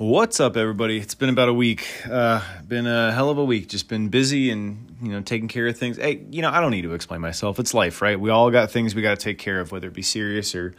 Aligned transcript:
What's 0.00 0.40
up, 0.40 0.56
everybody? 0.56 0.96
It's 0.96 1.14
been 1.14 1.28
about 1.28 1.50
a 1.50 1.52
week. 1.52 1.86
Uh, 2.10 2.40
been 2.66 2.86
a 2.86 3.12
hell 3.12 3.28
of 3.28 3.36
a 3.36 3.44
week. 3.44 3.68
Just 3.68 3.86
been 3.86 4.08
busy 4.08 4.50
and 4.50 4.96
you 5.02 5.10
know 5.12 5.20
taking 5.20 5.46
care 5.46 5.66
of 5.66 5.76
things. 5.76 5.98
Hey, 5.98 6.22
you 6.30 6.40
know 6.40 6.48
I 6.48 6.62
don't 6.62 6.70
need 6.70 6.84
to 6.84 6.94
explain 6.94 7.20
myself. 7.20 7.58
It's 7.58 7.74
life, 7.74 8.00
right? 8.00 8.18
We 8.18 8.30
all 8.30 8.50
got 8.50 8.70
things 8.70 8.94
we 8.94 9.02
got 9.02 9.18
to 9.18 9.22
take 9.22 9.36
care 9.36 9.60
of, 9.60 9.72
whether 9.72 9.88
it 9.88 9.92
be 9.92 10.00
serious 10.00 10.54
or 10.54 10.74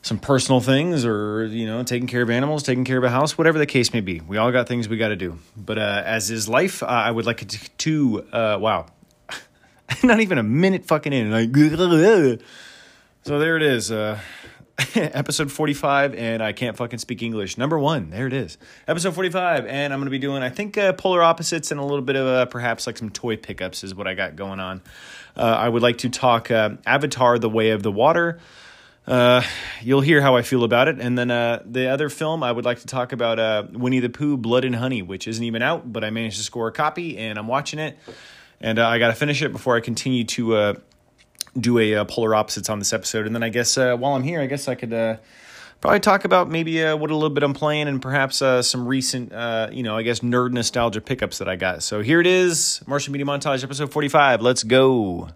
some 0.00 0.18
personal 0.18 0.62
things, 0.62 1.04
or 1.04 1.44
you 1.44 1.66
know 1.66 1.82
taking 1.82 2.08
care 2.08 2.22
of 2.22 2.30
animals, 2.30 2.62
taking 2.62 2.86
care 2.86 2.96
of 2.96 3.04
a 3.04 3.10
house, 3.10 3.36
whatever 3.36 3.58
the 3.58 3.66
case 3.66 3.92
may 3.92 4.00
be. 4.00 4.20
We 4.20 4.38
all 4.38 4.50
got 4.52 4.66
things 4.66 4.88
we 4.88 4.96
got 4.96 5.08
to 5.08 5.16
do. 5.16 5.38
But 5.54 5.76
uh, 5.76 6.02
as 6.06 6.30
is 6.30 6.48
life, 6.48 6.82
uh, 6.82 6.86
I 6.86 7.10
would 7.10 7.26
like 7.26 7.46
to. 7.46 7.70
to 7.76 8.24
uh, 8.32 8.56
wow, 8.58 8.86
not 10.02 10.20
even 10.20 10.38
a 10.38 10.42
minute 10.42 10.86
fucking 10.86 11.12
in. 11.12 11.30
Like, 11.30 11.54
so 13.22 13.38
there 13.38 13.58
it 13.58 13.62
is. 13.62 13.92
Uh, 13.92 14.18
episode 14.94 15.52
45 15.52 16.14
and 16.14 16.42
i 16.42 16.52
can't 16.52 16.76
fucking 16.76 16.98
speak 16.98 17.22
english. 17.22 17.58
Number 17.58 17.78
one 17.78 18.10
there 18.10 18.26
it 18.26 18.32
is. 18.32 18.56
Episode 18.88 19.14
45 19.14 19.66
and 19.66 19.92
i'm 19.92 20.00
gonna 20.00 20.10
be 20.10 20.18
doing 20.18 20.42
i 20.42 20.48
think 20.48 20.78
uh, 20.78 20.92
polar 20.92 21.22
opposites 21.22 21.70
and 21.70 21.80
a 21.80 21.82
little 21.82 22.02
bit 22.02 22.16
of 22.16 22.26
uh, 22.26 22.46
perhaps 22.46 22.86
like 22.86 22.96
some 22.96 23.10
toy 23.10 23.36
pickups 23.36 23.84
is 23.84 23.94
what 23.94 24.06
i 24.06 24.14
got 24.14 24.36
going 24.36 24.60
on. 24.60 24.80
Uh, 25.36 25.42
i 25.42 25.68
would 25.68 25.82
like 25.82 25.98
to 25.98 26.08
talk 26.08 26.50
uh, 26.50 26.70
avatar 26.86 27.38
the 27.38 27.48
way 27.48 27.70
of 27.70 27.82
the 27.82 27.92
water. 27.92 28.38
Uh, 29.06 29.42
you'll 29.82 30.00
hear 30.00 30.20
how 30.20 30.36
i 30.36 30.42
feel 30.42 30.64
about 30.64 30.88
it. 30.88 31.00
And 31.00 31.18
then 31.18 31.30
uh, 31.30 31.62
the 31.66 31.88
other 31.88 32.08
film 32.08 32.42
i 32.42 32.50
would 32.50 32.64
like 32.64 32.80
to 32.80 32.86
talk 32.86 33.12
about 33.12 33.72
winnie 33.72 34.00
the 34.00 34.08
pooh 34.08 34.36
blood 34.36 34.64
and 34.64 34.76
honey 34.76 35.02
which 35.02 35.28
isn't 35.28 35.44
even 35.44 35.62
out 35.62 35.92
but 35.92 36.04
i 36.04 36.10
managed 36.10 36.38
to 36.38 36.42
score 36.42 36.68
a 36.68 36.72
copy 36.72 37.18
and 37.18 37.38
i'm 37.38 37.48
watching 37.48 37.80
it. 37.80 37.98
And 38.60 38.78
i 38.78 38.98
gotta 38.98 39.14
finish 39.14 39.42
it 39.42 39.52
before 39.52 39.76
i 39.76 39.80
continue 39.80 40.24
to 40.24 40.80
do 41.58 41.78
a 41.78 41.96
uh, 41.96 42.04
polar 42.04 42.34
opposites 42.34 42.68
on 42.68 42.78
this 42.78 42.92
episode, 42.92 43.26
and 43.26 43.34
then 43.34 43.42
I 43.42 43.48
guess 43.48 43.76
uh, 43.76 43.96
while 43.96 44.14
I'm 44.14 44.22
here, 44.22 44.40
I 44.40 44.46
guess 44.46 44.68
I 44.68 44.74
could 44.74 44.92
uh, 44.92 45.16
probably 45.80 46.00
talk 46.00 46.24
about 46.24 46.50
maybe 46.50 46.82
uh, 46.82 46.96
what 46.96 47.10
a 47.10 47.14
little 47.14 47.30
bit 47.30 47.42
I'm 47.42 47.54
playing, 47.54 47.88
and 47.88 48.00
perhaps 48.00 48.42
uh, 48.42 48.62
some 48.62 48.86
recent, 48.86 49.32
uh, 49.32 49.68
you 49.72 49.82
know, 49.82 49.96
I 49.96 50.02
guess 50.02 50.20
nerd 50.20 50.52
nostalgia 50.52 51.00
pickups 51.00 51.38
that 51.38 51.48
I 51.48 51.56
got. 51.56 51.82
So 51.82 52.00
here 52.00 52.20
it 52.20 52.26
is, 52.26 52.82
Marshall 52.86 53.12
Media 53.12 53.26
Montage, 53.26 53.64
episode 53.64 53.92
45. 53.92 54.42
Let's 54.42 54.62
go. 54.62 55.28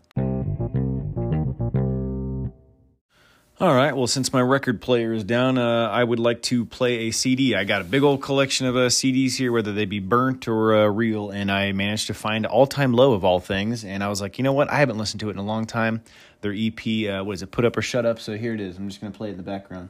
All 3.64 3.74
right. 3.74 3.96
Well, 3.96 4.06
since 4.06 4.30
my 4.30 4.42
record 4.42 4.82
player 4.82 5.14
is 5.14 5.24
down, 5.24 5.56
uh, 5.56 5.88
I 5.88 6.04
would 6.04 6.18
like 6.18 6.42
to 6.42 6.66
play 6.66 7.08
a 7.08 7.10
CD. 7.12 7.54
I 7.54 7.64
got 7.64 7.80
a 7.80 7.84
big 7.84 8.02
old 8.02 8.20
collection 8.20 8.66
of 8.66 8.76
uh, 8.76 8.90
CDs 8.90 9.36
here, 9.36 9.52
whether 9.52 9.72
they 9.72 9.86
be 9.86 10.00
burnt 10.00 10.46
or 10.46 10.74
uh, 10.74 10.86
real, 10.88 11.30
and 11.30 11.50
I 11.50 11.72
managed 11.72 12.08
to 12.08 12.12
find 12.12 12.44
All 12.44 12.66
Time 12.66 12.92
Low 12.92 13.14
of 13.14 13.24
all 13.24 13.40
things. 13.40 13.82
And 13.82 14.04
I 14.04 14.08
was 14.08 14.20
like, 14.20 14.36
you 14.36 14.44
know 14.44 14.52
what? 14.52 14.70
I 14.70 14.76
haven't 14.76 14.98
listened 14.98 15.20
to 15.20 15.30
it 15.30 15.32
in 15.32 15.38
a 15.38 15.42
long 15.42 15.64
time. 15.64 16.02
Their 16.42 16.52
EP, 16.54 17.08
uh, 17.08 17.24
what 17.24 17.32
is 17.32 17.42
it? 17.42 17.52
Put 17.52 17.64
Up 17.64 17.74
or 17.74 17.80
Shut 17.80 18.04
Up. 18.04 18.20
So 18.20 18.36
here 18.36 18.52
it 18.52 18.60
is. 18.60 18.76
I'm 18.76 18.86
just 18.86 19.00
going 19.00 19.10
to 19.10 19.16
play 19.16 19.28
it 19.28 19.30
in 19.30 19.38
the 19.38 19.42
background. 19.42 19.88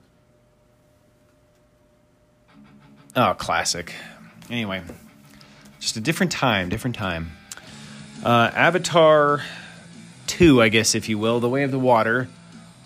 Oh, 3.16 3.34
classic. 3.36 3.92
Anyway, 4.48 4.84
just 5.80 5.96
a 5.96 6.00
different 6.00 6.30
time, 6.30 6.68
different 6.68 6.94
time. 6.94 7.32
Uh, 8.24 8.52
Avatar 8.54 9.42
2, 10.28 10.62
I 10.62 10.68
guess, 10.68 10.94
if 10.94 11.08
you 11.08 11.18
will, 11.18 11.40
The 11.40 11.48
Way 11.48 11.64
of 11.64 11.72
the 11.72 11.80
Water 11.80 12.28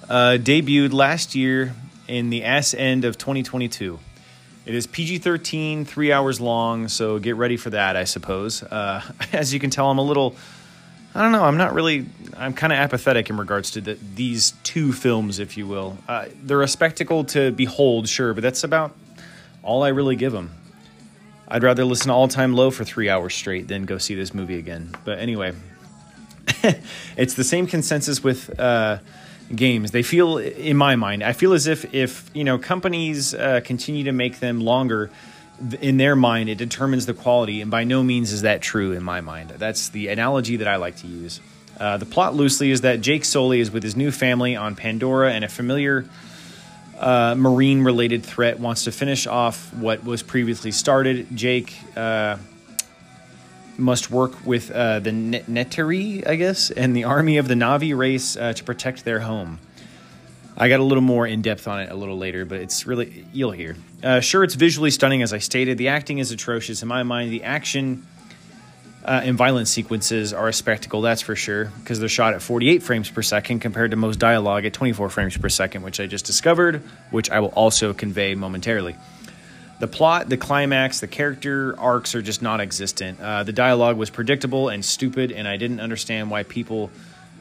uh, 0.08 0.38
debuted 0.40 0.92
last 0.92 1.34
year 1.34 1.74
in 2.06 2.30
the 2.30 2.44
ass 2.44 2.74
end 2.74 3.04
of 3.04 3.18
2022. 3.18 3.98
It 4.64 4.74
is 4.74 4.86
PG 4.86 5.18
13, 5.18 5.84
three 5.84 6.12
hours 6.12 6.40
long, 6.40 6.88
so 6.88 7.18
get 7.18 7.36
ready 7.36 7.56
for 7.56 7.70
that, 7.70 7.96
I 7.96 8.04
suppose. 8.04 8.62
Uh, 8.62 9.02
as 9.32 9.52
you 9.52 9.60
can 9.60 9.70
tell, 9.70 9.90
I'm 9.90 9.98
a 9.98 10.02
little, 10.02 10.34
I 11.14 11.22
don't 11.22 11.32
know, 11.32 11.44
I'm 11.44 11.56
not 11.56 11.74
really, 11.74 12.06
I'm 12.36 12.52
kind 12.52 12.72
of 12.72 12.78
apathetic 12.78 13.30
in 13.30 13.36
regards 13.36 13.70
to 13.72 13.80
the, 13.80 13.98
these 14.14 14.52
two 14.64 14.92
films, 14.92 15.38
if 15.38 15.56
you 15.56 15.66
will. 15.66 15.98
Uh, 16.08 16.26
they're 16.42 16.62
a 16.62 16.68
spectacle 16.68 17.24
to 17.24 17.50
behold, 17.50 18.08
sure, 18.08 18.34
but 18.34 18.42
that's 18.42 18.64
about 18.64 18.94
all 19.62 19.82
I 19.82 19.88
really 19.88 20.16
give 20.16 20.32
them. 20.32 20.50
I'd 21.50 21.62
rather 21.62 21.84
listen 21.84 22.08
to 22.08 22.14
All 22.14 22.28
Time 22.28 22.52
Low 22.52 22.70
for 22.70 22.84
three 22.84 23.08
hours 23.08 23.34
straight 23.34 23.68
than 23.68 23.86
go 23.86 23.96
see 23.96 24.14
this 24.14 24.34
movie 24.34 24.58
again. 24.58 24.94
But 25.06 25.18
anyway, 25.18 25.54
it's 27.16 27.34
the 27.34 27.44
same 27.44 27.66
consensus 27.66 28.22
with. 28.22 28.58
Uh, 28.58 28.98
games. 29.54 29.90
They 29.90 30.02
feel, 30.02 30.38
in 30.38 30.76
my 30.76 30.96
mind, 30.96 31.22
I 31.22 31.32
feel 31.32 31.52
as 31.52 31.66
if 31.66 31.94
if 31.94 32.30
you 32.34 32.44
know 32.44 32.58
companies 32.58 33.34
uh, 33.34 33.60
continue 33.64 34.04
to 34.04 34.12
make 34.12 34.40
them 34.40 34.60
longer, 34.60 35.10
in 35.80 35.96
their 35.96 36.16
mind, 36.16 36.48
it 36.48 36.56
determines 36.56 37.06
the 37.06 37.14
quality, 37.14 37.60
and 37.60 37.70
by 37.70 37.84
no 37.84 38.02
means 38.02 38.32
is 38.32 38.42
that 38.42 38.62
true 38.62 38.92
in 38.92 39.02
my 39.02 39.20
mind. 39.20 39.50
That's 39.50 39.88
the 39.88 40.08
analogy 40.08 40.56
that 40.56 40.68
I 40.68 40.76
like 40.76 40.96
to 40.96 41.06
use. 41.06 41.40
Uh, 41.78 41.96
the 41.96 42.06
plot 42.06 42.34
loosely 42.34 42.70
is 42.70 42.80
that 42.82 43.00
Jake 43.00 43.24
Sully 43.24 43.60
is 43.60 43.70
with 43.70 43.82
his 43.82 43.96
new 43.96 44.10
family 44.10 44.56
on 44.56 44.76
Pandora, 44.76 45.32
and 45.32 45.44
a 45.44 45.48
familiar 45.48 46.04
uh, 46.98 47.34
marine 47.36 47.82
related 47.82 48.24
threat 48.24 48.58
wants 48.58 48.84
to 48.84 48.92
finish 48.92 49.26
off 49.26 49.72
what 49.74 50.04
was 50.04 50.22
previously 50.22 50.72
started. 50.72 51.28
Jake 51.36 51.76
uh, 51.96 52.36
must 53.78 54.10
work 54.10 54.44
with 54.44 54.70
uh, 54.70 55.00
the 55.00 55.10
Neytiri, 55.10 56.26
I 56.26 56.34
guess, 56.34 56.70
and 56.70 56.94
the 56.96 57.04
army 57.04 57.38
of 57.38 57.48
the 57.48 57.54
Na'vi 57.54 57.96
race 57.96 58.36
uh, 58.36 58.52
to 58.52 58.64
protect 58.64 59.04
their 59.04 59.20
home. 59.20 59.58
I 60.56 60.68
got 60.68 60.80
a 60.80 60.82
little 60.82 61.02
more 61.02 61.26
in 61.26 61.40
depth 61.40 61.68
on 61.68 61.80
it 61.80 61.90
a 61.90 61.94
little 61.94 62.18
later, 62.18 62.44
but 62.44 62.58
it's 62.58 62.86
really, 62.86 63.24
you'll 63.32 63.52
hear. 63.52 63.76
Uh, 64.02 64.18
sure, 64.18 64.42
it's 64.42 64.54
visually 64.54 64.90
stunning, 64.90 65.22
as 65.22 65.32
I 65.32 65.38
stated. 65.38 65.78
The 65.78 65.88
acting 65.88 66.18
is 66.18 66.32
atrocious. 66.32 66.82
In 66.82 66.88
my 66.88 67.04
mind, 67.04 67.30
the 67.32 67.44
action 67.44 68.04
uh, 69.04 69.20
and 69.22 69.36
violence 69.36 69.70
sequences 69.70 70.32
are 70.32 70.48
a 70.48 70.52
spectacle, 70.52 71.00
that's 71.00 71.22
for 71.22 71.36
sure, 71.36 71.66
because 71.80 72.00
they're 72.00 72.08
shot 72.08 72.34
at 72.34 72.42
48 72.42 72.82
frames 72.82 73.08
per 73.08 73.22
second 73.22 73.60
compared 73.60 73.92
to 73.92 73.96
most 73.96 74.18
dialogue 74.18 74.64
at 74.64 74.72
24 74.72 75.08
frames 75.10 75.36
per 75.36 75.48
second, 75.48 75.82
which 75.82 76.00
I 76.00 76.06
just 76.06 76.26
discovered, 76.26 76.82
which 77.12 77.30
I 77.30 77.38
will 77.38 77.48
also 77.48 77.94
convey 77.94 78.34
momentarily. 78.34 78.96
The 79.80 79.86
plot, 79.86 80.28
the 80.28 80.36
climax, 80.36 81.00
the 81.00 81.06
character 81.06 81.78
arcs 81.78 82.14
are 82.14 82.22
just 82.22 82.42
non 82.42 82.60
existent. 82.60 83.20
Uh, 83.20 83.44
the 83.44 83.52
dialogue 83.52 83.96
was 83.96 84.10
predictable 84.10 84.68
and 84.68 84.84
stupid, 84.84 85.30
and 85.30 85.46
I 85.46 85.56
didn't 85.56 85.80
understand 85.80 86.30
why 86.30 86.42
people. 86.42 86.90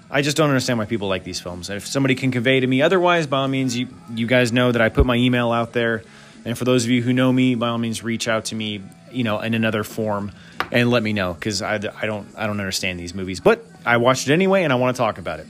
I 0.10 0.22
just 0.22 0.38
don't 0.38 0.50
understand 0.50 0.80
why 0.80 0.86
people 0.86 1.10
like 1.10 1.24
these 1.24 1.42
films. 1.42 1.70
If 1.70 1.86
somebody 1.86 2.16
can 2.16 2.32
convey 2.32 2.62
to 2.62 2.68
me 2.68 2.82
otherwise, 2.82 3.28
by 3.28 3.40
all 3.40 3.48
means, 3.48 3.76
you, 3.76 3.90
you 4.14 4.26
guys 4.26 4.54
know 4.54 4.72
that 4.72 4.82
I 4.82 4.88
put 4.88 5.06
my 5.06 5.16
email 5.16 5.52
out 5.52 5.74
there. 5.74 6.02
And 6.46 6.58
for 6.58 6.64
those 6.64 6.86
of 6.86 6.92
you 6.92 7.02
who 7.02 7.12
know 7.12 7.34
me, 7.34 7.56
by 7.56 7.68
all 7.68 7.78
means, 7.78 8.04
reach 8.04 8.30
out 8.30 8.46
to 8.46 8.56
me, 8.56 8.82
you 9.12 9.26
know, 9.26 9.42
in 9.42 9.54
another 9.54 9.84
form 9.84 10.32
and 10.72 10.90
let 10.90 11.04
me 11.04 11.14
know 11.14 11.34
because 11.34 11.62
I, 11.62 11.76
I 11.76 12.06
don't 12.06 12.28
I 12.38 12.48
don't 12.48 12.60
understand 12.60 13.00
these 13.00 13.14
movies. 13.14 13.40
But 13.40 13.66
I 13.86 13.98
watched 13.98 14.30
it 14.30 14.34
anyway, 14.34 14.64
and 14.64 14.72
I 14.72 14.76
want 14.78 14.96
to 14.96 14.98
talk 14.98 15.18
about 15.18 15.40
it. 15.40 15.48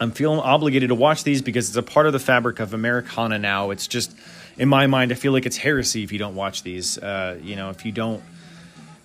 I'm 0.00 0.10
feeling 0.10 0.40
obligated 0.40 0.90
to 0.90 0.94
watch 0.94 1.24
these 1.24 1.42
because 1.42 1.68
it's 1.68 1.76
a 1.76 1.82
part 1.82 2.06
of 2.06 2.12
the 2.12 2.18
fabric 2.18 2.60
of 2.60 2.74
Americana 2.74 3.38
now. 3.38 3.70
It's 3.70 3.86
just 3.86 4.14
in 4.58 4.68
my 4.68 4.86
mind, 4.86 5.12
I 5.12 5.14
feel 5.14 5.32
like 5.32 5.46
it's 5.46 5.56
heresy 5.56 6.02
if 6.02 6.12
you 6.12 6.18
don't 6.18 6.34
watch 6.34 6.62
these. 6.62 6.98
Uh, 6.98 7.38
you 7.42 7.56
know, 7.56 7.70
if 7.70 7.84
you 7.84 7.92
don't, 7.92 8.22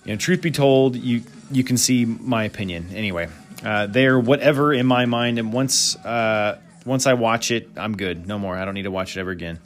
you 0.04 0.12
know, 0.12 0.16
truth 0.16 0.42
be 0.42 0.50
told, 0.50 0.96
you 0.96 1.22
you 1.50 1.64
can 1.64 1.76
see 1.76 2.04
my 2.04 2.44
opinion 2.44 2.88
anyway. 2.94 3.28
Uh, 3.64 3.86
they're 3.86 4.18
whatever 4.18 4.72
in 4.72 4.86
my 4.86 5.06
mind, 5.06 5.38
and 5.38 5.52
once 5.52 5.96
uh, 5.96 6.58
once 6.86 7.06
I 7.06 7.14
watch 7.14 7.50
it, 7.50 7.68
I'm 7.76 7.96
good. 7.96 8.26
No 8.26 8.38
more. 8.38 8.56
I 8.56 8.64
don't 8.64 8.74
need 8.74 8.82
to 8.84 8.90
watch 8.90 9.16
it 9.16 9.20
ever 9.20 9.30
again. 9.30 9.58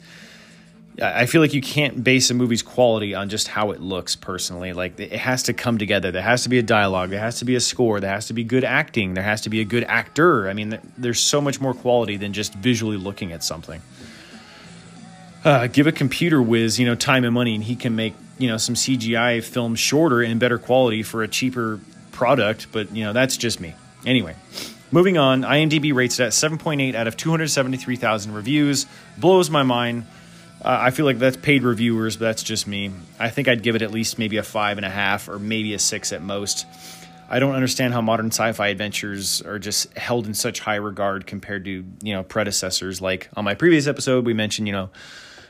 I 0.99 1.27
feel 1.27 1.41
like 1.41 1.53
you 1.53 1.61
can't 1.61 2.03
base 2.03 2.31
a 2.31 2.33
movie's 2.33 2.63
quality 2.63 3.13
on 3.13 3.29
just 3.29 3.47
how 3.47 3.69
it 3.69 3.79
looks 3.79 4.15
personally. 4.15 4.73
Like 4.73 4.99
it 4.99 5.11
has 5.11 5.43
to 5.43 5.53
come 5.53 5.77
together. 5.77 6.09
There 6.09 6.23
has 6.23 6.41
to 6.43 6.49
be 6.49 6.57
a 6.57 6.63
dialogue. 6.63 7.11
There 7.11 7.19
has 7.19 7.37
to 7.37 7.45
be 7.45 7.53
a 7.53 7.59
score. 7.59 7.99
There 7.99 8.09
has 8.09 8.25
to 8.27 8.33
be 8.33 8.43
good 8.43 8.63
acting. 8.63 9.13
There 9.13 9.23
has 9.23 9.41
to 9.41 9.51
be 9.51 9.61
a 9.61 9.63
good 9.63 9.83
actor. 9.83 10.49
I 10.49 10.53
mean, 10.53 10.79
there's 10.97 11.19
so 11.19 11.39
much 11.39 11.61
more 11.61 11.75
quality 11.75 12.17
than 12.17 12.33
just 12.33 12.55
visually 12.55 12.97
looking 12.97 13.31
at 13.31 13.43
something 13.43 13.79
uh, 15.47 15.67
give 15.67 15.87
a 15.87 15.93
computer 15.93 16.41
whiz, 16.41 16.77
you 16.77 16.85
know, 16.85 16.95
time 16.95 17.23
and 17.23 17.33
money, 17.33 17.55
and 17.55 17.63
he 17.63 17.75
can 17.75 17.95
make 17.95 18.13
you 18.37 18.49
know 18.49 18.57
some 18.57 18.75
CGI 18.75 19.41
films 19.41 19.79
shorter 19.79 20.21
and 20.21 20.39
better 20.39 20.57
quality 20.57 21.03
for 21.03 21.23
a 21.23 21.27
cheaper 21.27 21.79
product. 22.11 22.67
But 22.71 22.93
you 22.93 23.05
know, 23.05 23.13
that's 23.13 23.37
just 23.37 23.61
me. 23.61 23.73
Anyway, 24.05 24.35
moving 24.91 25.17
on. 25.17 25.43
IMDb 25.43 25.93
rates 25.93 26.19
it 26.19 26.25
at 26.25 26.31
7.8 26.33 26.95
out 26.95 27.07
of 27.07 27.15
273,000 27.15 28.33
reviews. 28.33 28.85
Blows 29.17 29.49
my 29.49 29.63
mind. 29.63 30.05
Uh, 30.61 30.77
I 30.81 30.91
feel 30.91 31.05
like 31.05 31.19
that's 31.19 31.37
paid 31.37 31.63
reviewers, 31.63 32.17
but 32.17 32.25
that's 32.25 32.43
just 32.43 32.67
me. 32.67 32.91
I 33.19 33.29
think 33.29 33.47
I'd 33.47 33.63
give 33.63 33.75
it 33.75 33.81
at 33.81 33.91
least 33.91 34.19
maybe 34.19 34.37
a 34.37 34.43
five 34.43 34.77
and 34.77 34.85
a 34.85 34.89
half 34.89 35.29
or 35.29 35.39
maybe 35.39 35.73
a 35.73 35.79
six 35.79 36.11
at 36.11 36.21
most. 36.21 36.65
I 37.29 37.39
don't 37.39 37.55
understand 37.55 37.93
how 37.93 38.01
modern 38.01 38.27
sci-fi 38.27 38.67
adventures 38.67 39.41
are 39.43 39.59
just 39.59 39.95
held 39.97 40.27
in 40.27 40.33
such 40.33 40.59
high 40.59 40.75
regard 40.75 41.25
compared 41.25 41.63
to 41.65 41.85
you 42.01 42.13
know 42.13 42.23
predecessors. 42.23 43.01
Like 43.01 43.29
on 43.37 43.45
my 43.45 43.53
previous 43.53 43.87
episode, 43.87 44.25
we 44.25 44.33
mentioned 44.33 44.67
you 44.67 44.73
know 44.73 44.89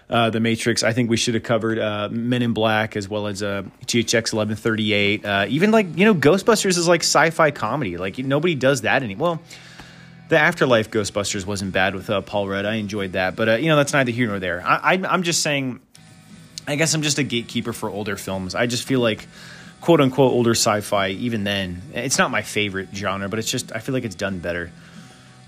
uh, 0.09 0.29
The 0.29 0.39
Matrix. 0.39 0.83
I 0.83 0.93
think 0.93 1.09
we 1.09 1.17
should 1.17 1.33
have 1.33 1.43
covered 1.43 1.79
uh, 1.79 2.09
Men 2.09 2.41
in 2.41 2.53
Black 2.53 2.95
as 2.95 3.09
well 3.09 3.27
as 3.27 3.43
uh, 3.43 3.63
THX 3.85 4.33
1138. 4.33 5.25
Uh, 5.25 5.45
even 5.49 5.71
like, 5.71 5.97
you 5.97 6.05
know, 6.05 6.15
Ghostbusters 6.15 6.77
is 6.77 6.87
like 6.87 7.01
sci 7.01 7.29
fi 7.31 7.51
comedy. 7.51 7.97
Like, 7.97 8.17
nobody 8.17 8.55
does 8.55 8.81
that 8.81 9.03
anymore. 9.03 9.27
Well, 9.27 9.41
the 10.29 10.37
Afterlife 10.37 10.91
Ghostbusters 10.91 11.45
wasn't 11.45 11.71
bad 11.71 11.95
with 11.95 12.09
uh, 12.09 12.21
Paul 12.21 12.47
Rudd. 12.47 12.65
I 12.65 12.75
enjoyed 12.75 13.13
that. 13.13 13.35
But, 13.35 13.49
uh, 13.49 13.55
you 13.55 13.67
know, 13.67 13.77
that's 13.77 13.93
neither 13.93 14.11
here 14.11 14.27
nor 14.27 14.39
there. 14.39 14.61
I, 14.65 14.75
I, 14.75 14.93
I'm 15.07 15.23
just 15.23 15.41
saying, 15.41 15.79
I 16.67 16.75
guess 16.75 16.93
I'm 16.93 17.01
just 17.01 17.17
a 17.17 17.23
gatekeeper 17.23 17.73
for 17.73 17.89
older 17.89 18.17
films. 18.17 18.53
I 18.53 18.67
just 18.67 18.83
feel 18.83 18.99
like 18.99 19.27
quote 19.81 20.01
unquote 20.01 20.31
older 20.31 20.51
sci-fi 20.51 21.09
even 21.09 21.43
then 21.43 21.81
it's 21.93 22.17
not 22.17 22.31
my 22.31 22.41
favorite 22.41 22.89
genre 22.93 23.29
but 23.29 23.37
it's 23.37 23.49
just 23.49 23.71
i 23.75 23.79
feel 23.79 23.93
like 23.93 24.03
it's 24.03 24.15
done 24.15 24.39
better 24.39 24.71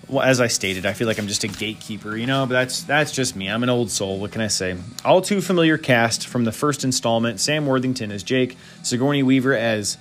well, 0.09 0.23
as 0.23 0.41
I 0.41 0.47
stated, 0.47 0.85
I 0.85 0.93
feel 0.93 1.07
like 1.07 1.19
I'm 1.19 1.27
just 1.27 1.43
a 1.43 1.47
gatekeeper, 1.47 2.17
you 2.17 2.25
know, 2.25 2.45
but 2.45 2.53
that's 2.53 2.83
that's 2.83 3.11
just 3.11 3.35
me. 3.35 3.47
I'm 3.47 3.63
an 3.63 3.69
old 3.69 3.91
soul. 3.91 4.19
What 4.19 4.31
can 4.31 4.41
I 4.41 4.47
say? 4.47 4.75
All 5.05 5.21
too 5.21 5.39
familiar 5.39 5.77
cast 5.77 6.27
from 6.27 6.45
the 6.45 6.51
first 6.51 6.83
installment: 6.83 7.39
Sam 7.39 7.65
Worthington 7.65 8.11
as 8.11 8.23
Jake, 8.23 8.57
Sigourney 8.81 9.23
Weaver 9.23 9.55
as 9.55 9.97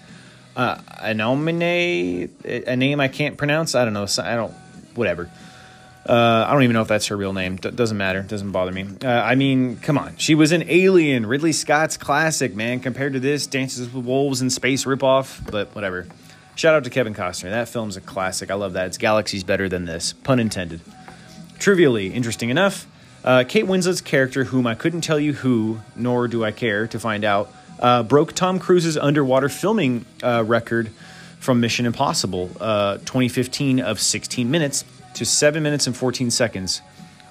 uh, 0.57 0.81
a 0.99 1.15
name 1.15 3.01
I 3.01 3.09
can't 3.09 3.37
pronounce. 3.37 3.75
I 3.75 3.85
don't 3.85 3.95
know. 3.95 4.07
I 4.23 4.35
don't. 4.35 4.53
Whatever. 4.95 5.31
Uh, 6.09 6.47
I 6.49 6.53
don't 6.55 6.63
even 6.63 6.73
know 6.73 6.81
if 6.81 6.89
that's 6.89 7.09
her 7.09 7.17
real 7.17 7.35
name. 7.35 7.57
D- 7.57 7.71
doesn't 7.71 7.97
matter. 7.97 8.23
Doesn't 8.23 8.51
bother 8.51 8.73
me. 8.73 8.87
Uh, 9.05 9.09
I 9.09 9.35
mean, 9.35 9.77
come 9.77 9.99
on. 9.99 10.17
She 10.17 10.35
was 10.35 10.53
an 10.53 10.65
alien. 10.69 11.27
Ridley 11.27 11.53
Scott's 11.53 11.99
classic, 11.99 12.55
man. 12.55 12.81
Compared 12.81 13.13
to 13.13 13.21
this, 13.21 13.47
Dances 13.47 13.93
with 13.93 14.07
Wolves 14.07 14.41
and 14.41 14.51
Space 14.51 14.87
ripoff. 14.87 15.51
But 15.51 15.75
whatever. 15.75 16.07
Shout 16.59 16.75
out 16.75 16.83
to 16.83 16.91
Kevin 16.91 17.15
Costner. 17.15 17.51
That 17.51 17.69
film's 17.69 17.97
a 17.97 18.01
classic. 18.01 18.51
I 18.51 18.55
love 18.55 18.73
that. 18.73 18.89
It's 18.89 18.99
galaxies 18.99 19.45
better 19.45 19.69
than 19.69 19.85
this. 19.85 20.13
Pun 20.13 20.41
intended. 20.41 20.81
Trivially, 21.61 22.13
interesting 22.13 22.51
enough, 22.51 22.85
uh, 23.23 23.45
Kate 23.47 23.65
Winslet's 23.69 24.01
character, 24.01 24.43
whom 24.43 24.67
I 24.67 24.75
couldn't 24.75 25.03
tell 25.03 25.21
you 25.21 25.35
who, 25.35 25.79
nor 25.95 26.27
do 26.27 26.43
I 26.43 26.51
care 26.51 26.89
to 26.89 26.99
find 26.99 27.23
out, 27.23 27.55
uh, 27.79 28.03
broke 28.03 28.33
Tom 28.33 28.59
Cruise's 28.59 28.97
underwater 28.97 29.49
filming 29.49 30.05
uh, 30.21 30.43
record 30.45 30.91
from 31.39 31.61
Mission 31.61 31.87
Impossible 31.87 32.51
uh, 32.61 32.97
2015 32.99 33.79
of 33.79 34.01
16 34.01 34.51
minutes 34.51 34.85
to 35.15 35.25
7 35.25 35.63
minutes 35.63 35.87
and 35.87 35.97
14 35.97 36.29
seconds. 36.33 36.83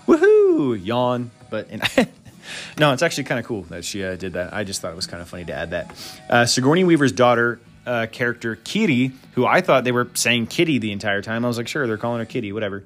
Woohoo! 0.08 0.80
Yawn. 0.82 1.32
But 1.50 1.70
no, 2.80 2.94
it's 2.94 3.02
actually 3.02 3.26
kind 3.26 3.42
of 3.42 3.46
cool 3.46 3.64
that 3.64 3.84
she 3.84 4.06
uh, 4.06 4.16
did 4.16 4.34
that. 4.34 4.54
I 4.54 4.64
just 4.64 4.80
thought 4.82 4.94
it 4.94 4.96
was 4.96 5.08
kind 5.08 5.22
of 5.22 5.28
funny 5.28 5.44
to 5.44 5.54
add 5.54 5.72
that. 5.72 5.92
Uh, 6.30 6.46
Sigourney 6.46 6.86
Weaver's 6.86 7.12
daughter, 7.12 7.60
uh, 7.88 8.08
character 8.08 8.56
Kitty, 8.56 9.14
who 9.34 9.46
I 9.46 9.62
thought 9.62 9.84
they 9.84 9.92
were 9.92 10.10
saying 10.14 10.48
Kitty 10.48 10.78
the 10.78 10.92
entire 10.92 11.22
time. 11.22 11.46
I 11.46 11.48
was 11.48 11.58
like, 11.58 11.68
sure, 11.68 11.88
they're 11.88 11.98
calling 11.98 12.20
her 12.20 12.26
Kitty, 12.26 12.52
whatever. 12.52 12.84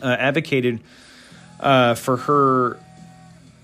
Uh, 0.00 0.06
advocated 0.06 0.80
uh, 1.60 1.94
for 1.94 2.16
her 2.16 2.78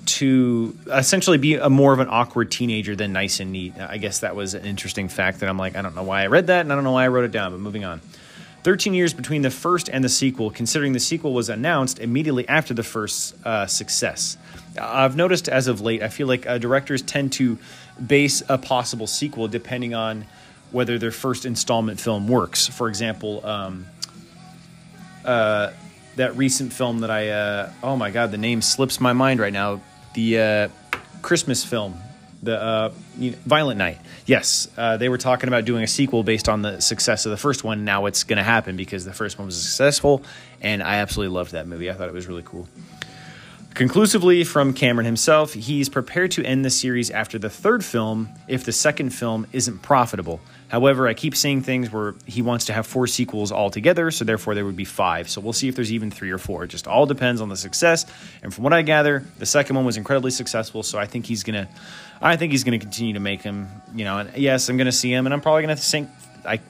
to 0.06 0.76
essentially 0.86 1.38
be 1.38 1.54
a 1.54 1.68
more 1.68 1.92
of 1.92 2.00
an 2.00 2.08
awkward 2.10 2.50
teenager 2.50 2.96
than 2.96 3.12
nice 3.12 3.40
and 3.40 3.52
neat. 3.52 3.78
I 3.78 3.98
guess 3.98 4.20
that 4.20 4.34
was 4.34 4.54
an 4.54 4.64
interesting 4.64 5.08
fact 5.08 5.40
that 5.40 5.48
I'm 5.48 5.58
like, 5.58 5.76
I 5.76 5.82
don't 5.82 5.94
know 5.94 6.02
why 6.02 6.22
I 6.22 6.26
read 6.28 6.46
that 6.46 6.62
and 6.62 6.72
I 6.72 6.74
don't 6.74 6.84
know 6.84 6.92
why 6.92 7.04
I 7.04 7.08
wrote 7.08 7.24
it 7.24 7.32
down, 7.32 7.52
but 7.52 7.60
moving 7.60 7.84
on. 7.84 8.00
13 8.64 8.94
years 8.94 9.14
between 9.14 9.42
the 9.42 9.50
first 9.50 9.88
and 9.88 10.02
the 10.02 10.08
sequel, 10.08 10.50
considering 10.50 10.92
the 10.92 11.00
sequel 11.00 11.32
was 11.32 11.48
announced 11.48 11.98
immediately 11.98 12.48
after 12.48 12.74
the 12.74 12.82
first 12.82 13.34
uh, 13.46 13.66
success. 13.66 14.36
I've 14.80 15.16
noticed 15.16 15.48
as 15.48 15.68
of 15.68 15.80
late, 15.80 16.02
I 16.02 16.08
feel 16.08 16.26
like 16.26 16.46
uh, 16.46 16.58
directors 16.58 17.02
tend 17.02 17.32
to 17.34 17.58
base 18.04 18.42
a 18.48 18.58
possible 18.58 19.06
sequel 19.06 19.48
depending 19.48 19.94
on 19.94 20.24
whether 20.70 20.98
their 20.98 21.10
first 21.10 21.46
installment 21.46 22.00
film 22.00 22.28
works. 22.28 22.66
For 22.66 22.88
example, 22.88 23.44
um, 23.44 23.86
uh, 25.24 25.72
that 26.16 26.36
recent 26.36 26.72
film 26.72 27.00
that 27.00 27.10
I 27.10 27.30
uh, 27.30 27.72
oh 27.82 27.96
my 27.96 28.10
god, 28.10 28.30
the 28.30 28.38
name 28.38 28.62
slips 28.62 29.00
my 29.00 29.12
mind 29.12 29.40
right 29.40 29.52
now. 29.52 29.80
The 30.14 30.38
uh, 30.38 30.68
Christmas 31.22 31.64
film, 31.64 31.96
the 32.42 32.60
uh, 32.60 32.92
you 33.18 33.32
know, 33.32 33.36
Violent 33.46 33.78
Night. 33.78 33.98
Yes, 34.26 34.68
uh, 34.76 34.96
they 34.96 35.08
were 35.08 35.18
talking 35.18 35.48
about 35.48 35.64
doing 35.64 35.82
a 35.82 35.86
sequel 35.86 36.22
based 36.22 36.48
on 36.48 36.62
the 36.62 36.80
success 36.80 37.24
of 37.24 37.30
the 37.30 37.36
first 37.36 37.64
one. 37.64 37.84
Now 37.84 38.06
it's 38.06 38.24
going 38.24 38.36
to 38.36 38.42
happen 38.42 38.76
because 38.76 39.04
the 39.04 39.12
first 39.12 39.38
one 39.38 39.46
was 39.46 39.60
successful, 39.60 40.22
and 40.60 40.82
I 40.82 40.96
absolutely 40.96 41.34
loved 41.34 41.52
that 41.52 41.66
movie. 41.66 41.90
I 41.90 41.94
thought 41.94 42.08
it 42.08 42.14
was 42.14 42.26
really 42.26 42.44
cool. 42.44 42.68
Conclusively, 43.74 44.42
from 44.42 44.72
Cameron 44.72 45.06
himself, 45.06 45.52
he's 45.52 45.88
prepared 45.88 46.32
to 46.32 46.44
end 46.44 46.64
the 46.64 46.70
series 46.70 47.12
after 47.12 47.38
the 47.38 47.48
third 47.48 47.84
film 47.84 48.28
if 48.48 48.64
the 48.64 48.72
second 48.72 49.10
film 49.10 49.46
isn't 49.52 49.82
profitable. 49.82 50.40
However, 50.68 51.08
I 51.08 51.14
keep 51.14 51.34
seeing 51.34 51.62
things 51.62 51.90
where 51.90 52.14
he 52.26 52.42
wants 52.42 52.66
to 52.66 52.74
have 52.74 52.86
four 52.86 53.06
sequels 53.06 53.50
altogether, 53.52 54.10
so 54.10 54.24
therefore 54.24 54.54
there 54.54 54.66
would 54.66 54.76
be 54.76 54.84
five. 54.84 55.30
So 55.30 55.40
we'll 55.40 55.54
see 55.54 55.68
if 55.68 55.74
there's 55.74 55.92
even 55.92 56.10
three 56.10 56.30
or 56.30 56.38
four. 56.38 56.64
It 56.64 56.68
just 56.68 56.86
all 56.86 57.06
depends 57.06 57.40
on 57.40 57.48
the 57.48 57.56
success. 57.56 58.04
And 58.42 58.52
from 58.52 58.64
what 58.64 58.74
I 58.74 58.82
gather, 58.82 59.24
the 59.38 59.46
second 59.46 59.76
one 59.76 59.86
was 59.86 59.96
incredibly 59.96 60.30
successful, 60.30 60.82
so 60.82 60.98
I 60.98 61.06
think 61.06 61.24
he's 61.24 61.42
gonna, 61.42 61.68
I 62.20 62.36
think 62.36 62.52
he's 62.52 62.64
gonna 62.64 62.78
continue 62.78 63.14
to 63.14 63.20
make 63.20 63.40
him. 63.40 63.68
You 63.94 64.04
know, 64.04 64.18
and 64.18 64.36
yes, 64.36 64.68
I'm 64.68 64.76
gonna 64.76 64.92
see 64.92 65.10
him, 65.10 65.26
and 65.26 65.32
I'm 65.32 65.40
probably 65.40 65.62
gonna 65.62 65.76
think, 65.76 66.10
I, 66.44 66.60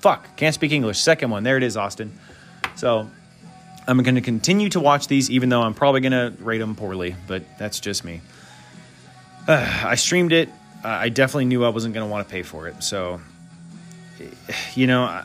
fuck, 0.00 0.36
can't 0.36 0.54
speak 0.54 0.70
English. 0.70 0.98
Second 0.98 1.30
one, 1.30 1.42
there 1.42 1.56
it 1.56 1.64
is, 1.64 1.76
Austin. 1.76 2.16
So 2.76 3.10
I'm 3.88 3.96
to 4.16 4.20
continue 4.20 4.68
to 4.70 4.80
watch 4.80 5.08
these, 5.08 5.30
even 5.30 5.48
though 5.48 5.62
I'm 5.62 5.74
probably 5.74 6.02
to 6.12 6.32
rate 6.40 6.58
them 6.58 6.76
poorly, 6.76 7.16
but 7.26 7.42
that's 7.58 7.80
just 7.80 8.04
me. 8.04 8.20
Uh, 9.48 9.82
I 9.84 9.94
streamed 9.94 10.32
it. 10.32 10.50
I 10.84 11.08
definitely 11.08 11.46
knew 11.46 11.64
I 11.64 11.70
wasn't 11.70 11.94
to 12.06 12.10
want 12.10 12.28
to 12.28 12.30
pay 12.30 12.42
for 12.42 12.68
it. 12.68 12.84
So, 12.84 13.20
you 14.74 14.86
know, 14.86 15.24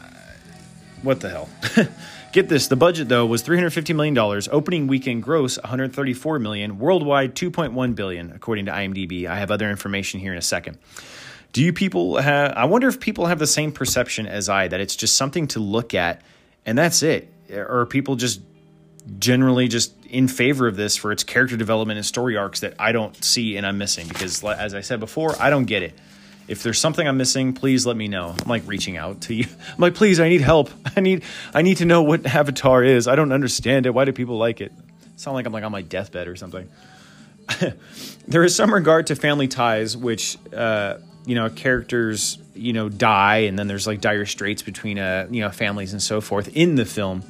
what 1.01 1.19
the 1.19 1.29
hell? 1.29 1.49
Get 2.33 2.49
this: 2.49 2.67
the 2.67 2.75
budget 2.75 3.09
though 3.09 3.25
was 3.25 3.41
350 3.43 3.93
million 3.93 4.13
dollars. 4.13 4.49
Opening 4.51 4.87
weekend 4.87 5.23
gross 5.23 5.57
134 5.59 6.39
million. 6.39 6.79
Worldwide 6.79 7.35
2.1 7.35 7.95
billion, 7.95 8.31
according 8.31 8.65
to 8.65 8.71
IMDb. 8.71 9.27
I 9.27 9.37
have 9.37 9.51
other 9.51 9.69
information 9.69 10.19
here 10.19 10.31
in 10.31 10.37
a 10.37 10.41
second. 10.41 10.77
Do 11.51 11.61
you 11.61 11.71
people 11.71 12.17
have? 12.17 12.53
I 12.53 12.65
wonder 12.65 12.87
if 12.87 12.99
people 12.99 13.27
have 13.27 13.37
the 13.37 13.47
same 13.47 13.71
perception 13.71 14.25
as 14.25 14.49
I 14.49 14.67
that 14.67 14.79
it's 14.79 14.95
just 14.95 15.15
something 15.15 15.47
to 15.49 15.59
look 15.59 15.93
at, 15.93 16.21
and 16.65 16.75
that's 16.75 17.03
it, 17.03 17.31
or 17.51 17.85
people 17.85 18.15
just 18.15 18.41
generally 19.19 19.67
just 19.67 19.93
in 20.05 20.27
favor 20.27 20.67
of 20.67 20.75
this 20.75 20.95
for 20.95 21.11
its 21.11 21.23
character 21.23 21.57
development 21.57 21.97
and 21.97 22.05
story 22.05 22.37
arcs 22.37 22.61
that 22.61 22.73
I 22.79 22.91
don't 22.91 23.21
see 23.23 23.57
and 23.57 23.65
I'm 23.65 23.77
missing 23.77 24.07
because 24.07 24.43
as 24.43 24.73
I 24.73 24.81
said 24.81 24.99
before, 24.99 25.39
I 25.41 25.49
don't 25.49 25.65
get 25.65 25.83
it. 25.83 25.93
If 26.53 26.61
there's 26.61 26.79
something 26.79 27.07
I'm 27.07 27.17
missing, 27.17 27.53
please 27.53 27.83
let 27.87 27.97
me 27.97 28.07
know. 28.07 28.35
I'm 28.39 28.47
like 28.47 28.61
reaching 28.67 28.95
out 28.95 29.21
to 29.21 29.33
you. 29.33 29.45
I'm 29.69 29.79
like, 29.79 29.95
please, 29.95 30.19
I 30.19 30.29
need 30.29 30.41
help. 30.41 30.69
I 30.95 30.99
need 30.99 31.23
I 31.51 31.63
need 31.63 31.77
to 31.77 31.85
know 31.85 32.03
what 32.03 32.27
Avatar 32.27 32.83
is. 32.83 33.07
I 33.07 33.15
don't 33.15 33.31
understand 33.31 33.87
it. 33.87 33.89
Why 33.89 34.05
do 34.05 34.13
people 34.13 34.37
like 34.37 34.61
it? 34.61 34.71
Sound 35.15 35.33
like 35.33 35.47
I'm 35.47 35.51
like 35.51 35.63
on 35.63 35.71
my 35.71 35.81
deathbed 35.81 36.27
or 36.27 36.35
something. 36.35 36.69
there 38.27 38.43
is 38.43 38.55
some 38.55 38.71
regard 38.71 39.07
to 39.07 39.15
family 39.15 39.47
ties, 39.47 39.97
which 39.97 40.37
uh, 40.53 40.99
you 41.25 41.33
know 41.33 41.49
characters 41.49 42.37
you 42.53 42.71
know 42.71 42.87
die, 42.87 43.37
and 43.37 43.57
then 43.57 43.67
there's 43.67 43.87
like 43.87 43.99
dire 43.99 44.27
straits 44.27 44.61
between 44.61 44.99
uh, 44.99 45.27
you 45.31 45.41
know 45.41 45.49
families 45.49 45.91
and 45.91 46.03
so 46.03 46.21
forth 46.21 46.55
in 46.55 46.75
the 46.75 46.85
film 46.85 47.23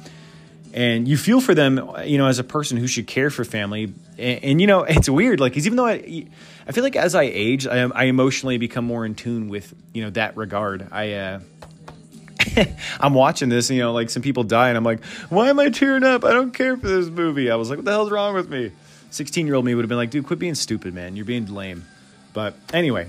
and 0.74 1.06
you 1.06 1.16
feel 1.16 1.40
for 1.40 1.54
them, 1.54 1.88
you 2.04 2.18
know, 2.18 2.26
as 2.26 2.40
a 2.40 2.44
person 2.44 2.76
who 2.76 2.88
should 2.88 3.06
care 3.06 3.30
for 3.30 3.44
family. 3.44 3.94
And, 4.18 4.44
and 4.44 4.60
you 4.60 4.66
know, 4.66 4.82
it's 4.88 5.08
weird, 5.08 5.38
like, 5.38 5.52
because 5.52 5.66
even 5.66 5.76
though 5.76 5.86
I, 5.86 6.26
I 6.66 6.72
feel 6.72 6.82
like 6.82 6.96
as 6.96 7.14
I 7.14 7.22
age, 7.22 7.66
I, 7.66 7.84
I 7.84 8.04
emotionally 8.04 8.58
become 8.58 8.84
more 8.84 9.06
in 9.06 9.14
tune 9.14 9.48
with, 9.48 9.72
you 9.92 10.02
know, 10.02 10.10
that 10.10 10.36
regard. 10.36 10.88
I, 10.90 11.12
uh, 11.12 11.40
I'm 13.00 13.14
watching 13.14 13.48
this, 13.48 13.70
you 13.70 13.78
know, 13.78 13.92
like 13.92 14.10
some 14.10 14.22
people 14.22 14.42
die, 14.42 14.68
and 14.68 14.76
I'm 14.76 14.84
like, 14.84 15.04
why 15.28 15.48
am 15.48 15.60
I 15.60 15.70
tearing 15.70 16.02
up? 16.02 16.24
I 16.24 16.32
don't 16.32 16.52
care 16.52 16.76
for 16.76 16.88
this 16.88 17.06
movie. 17.06 17.52
I 17.52 17.54
was 17.54 17.70
like, 17.70 17.78
what 17.78 17.84
the 17.84 17.92
hell's 17.92 18.10
wrong 18.10 18.34
with 18.34 18.50
me? 18.50 18.72
16 19.10 19.46
year 19.46 19.54
old 19.54 19.64
me 19.64 19.76
would 19.76 19.84
have 19.84 19.88
been 19.88 19.96
like, 19.96 20.10
dude, 20.10 20.26
quit 20.26 20.40
being 20.40 20.56
stupid, 20.56 20.92
man. 20.92 21.14
You're 21.14 21.24
being 21.24 21.46
lame. 21.54 21.86
But 22.32 22.56
anyway, 22.72 23.08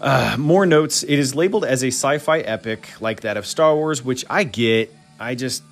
uh, 0.00 0.36
more 0.38 0.64
notes. 0.64 1.02
It 1.02 1.18
is 1.18 1.34
labeled 1.34 1.66
as 1.66 1.84
a 1.84 1.88
sci 1.88 2.16
fi 2.16 2.38
epic 2.38 2.88
like 2.98 3.20
that 3.20 3.36
of 3.36 3.46
Star 3.46 3.74
Wars, 3.76 4.02
which 4.02 4.24
I 4.30 4.44
get. 4.44 4.94
I 5.20 5.34
just 5.34 5.62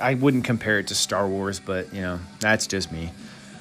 I 0.00 0.14
wouldn't 0.14 0.44
compare 0.44 0.78
it 0.78 0.88
to 0.88 0.94
Star 0.94 1.26
Wars, 1.28 1.60
but 1.60 1.92
you 1.92 2.00
know 2.00 2.20
that's 2.40 2.66
just 2.66 2.92
me. 2.92 3.10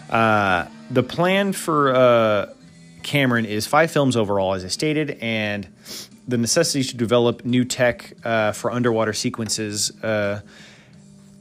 Uh, 0.10 0.68
the 0.90 1.04
plan 1.04 1.54
for 1.54 1.94
uh, 1.94 2.54
Cameron 3.04 3.46
is 3.46 3.68
five 3.68 3.92
films 3.92 4.16
overall, 4.16 4.54
as 4.54 4.64
I 4.64 4.70
stated, 4.70 5.18
and 5.22 5.68
the 6.28 6.38
necessity 6.38 6.84
to 6.84 6.98
develop 6.98 7.46
new 7.46 7.64
tech 7.64 8.14
uh, 8.24 8.52
for 8.52 8.72
underwater 8.72 9.14
sequences 9.14 9.92
uh, 10.04 10.42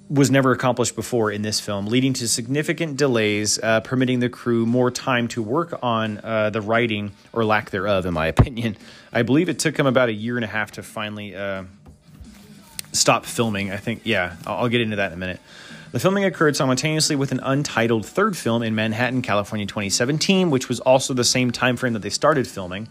was 0.09 0.31
never 0.31 0.53
accomplished 0.53 0.95
before 0.95 1.33
in 1.33 1.43
this 1.43 1.59
film, 1.59 1.87
leading 1.87 2.13
to 2.13 2.29
significant 2.29 2.97
delays, 2.97 3.59
uh, 3.61 3.81
permitting 3.81 4.21
the 4.21 4.29
crew 4.29 4.65
more 4.65 4.91
time 4.91 5.27
to 5.27 5.43
work 5.43 5.77
on 5.83 6.21
uh, 6.23 6.51
the 6.51 6.61
writing 6.61 7.11
or 7.33 7.45
lack 7.45 7.71
thereof, 7.71 8.07
in 8.07 8.15
my 8.15 8.27
opinion. 8.37 8.77
I 9.13 9.23
believe 9.23 9.49
it 9.49 9.59
took 9.59 9.75
them 9.75 9.87
about 9.87 10.09
a 10.09 10.13
year 10.13 10.37
and 10.37 10.45
a 10.45 10.49
half 10.49 10.73
to 10.73 10.83
finally 10.83 11.35
stop 12.97 13.25
filming. 13.25 13.71
I 13.71 13.77
think, 13.77 14.03
yeah, 14.05 14.37
I'll, 14.47 14.57
I'll 14.59 14.69
get 14.69 14.81
into 14.81 14.97
that 14.97 15.13
in 15.13 15.13
a 15.13 15.17
minute. 15.17 15.41
The 15.93 16.01
filming 16.01 16.25
occurred 16.25 16.57
simultaneously 16.57 17.17
with 17.17 17.33
an 17.33 17.41
untitled 17.43 18.05
third 18.05 18.37
film 18.37 18.63
in 18.63 18.75
Manhattan, 18.75 19.23
California, 19.23 19.67
2017, 19.67 20.51
which 20.51 20.69
was 20.69 20.81
also 20.81 21.15
the 21.15 21.25
same 21.25 21.51
time 21.51 21.77
frame 21.77 21.93
that 21.95 22.03
they 22.03 22.11
started 22.11 22.47
filming. 22.47 22.89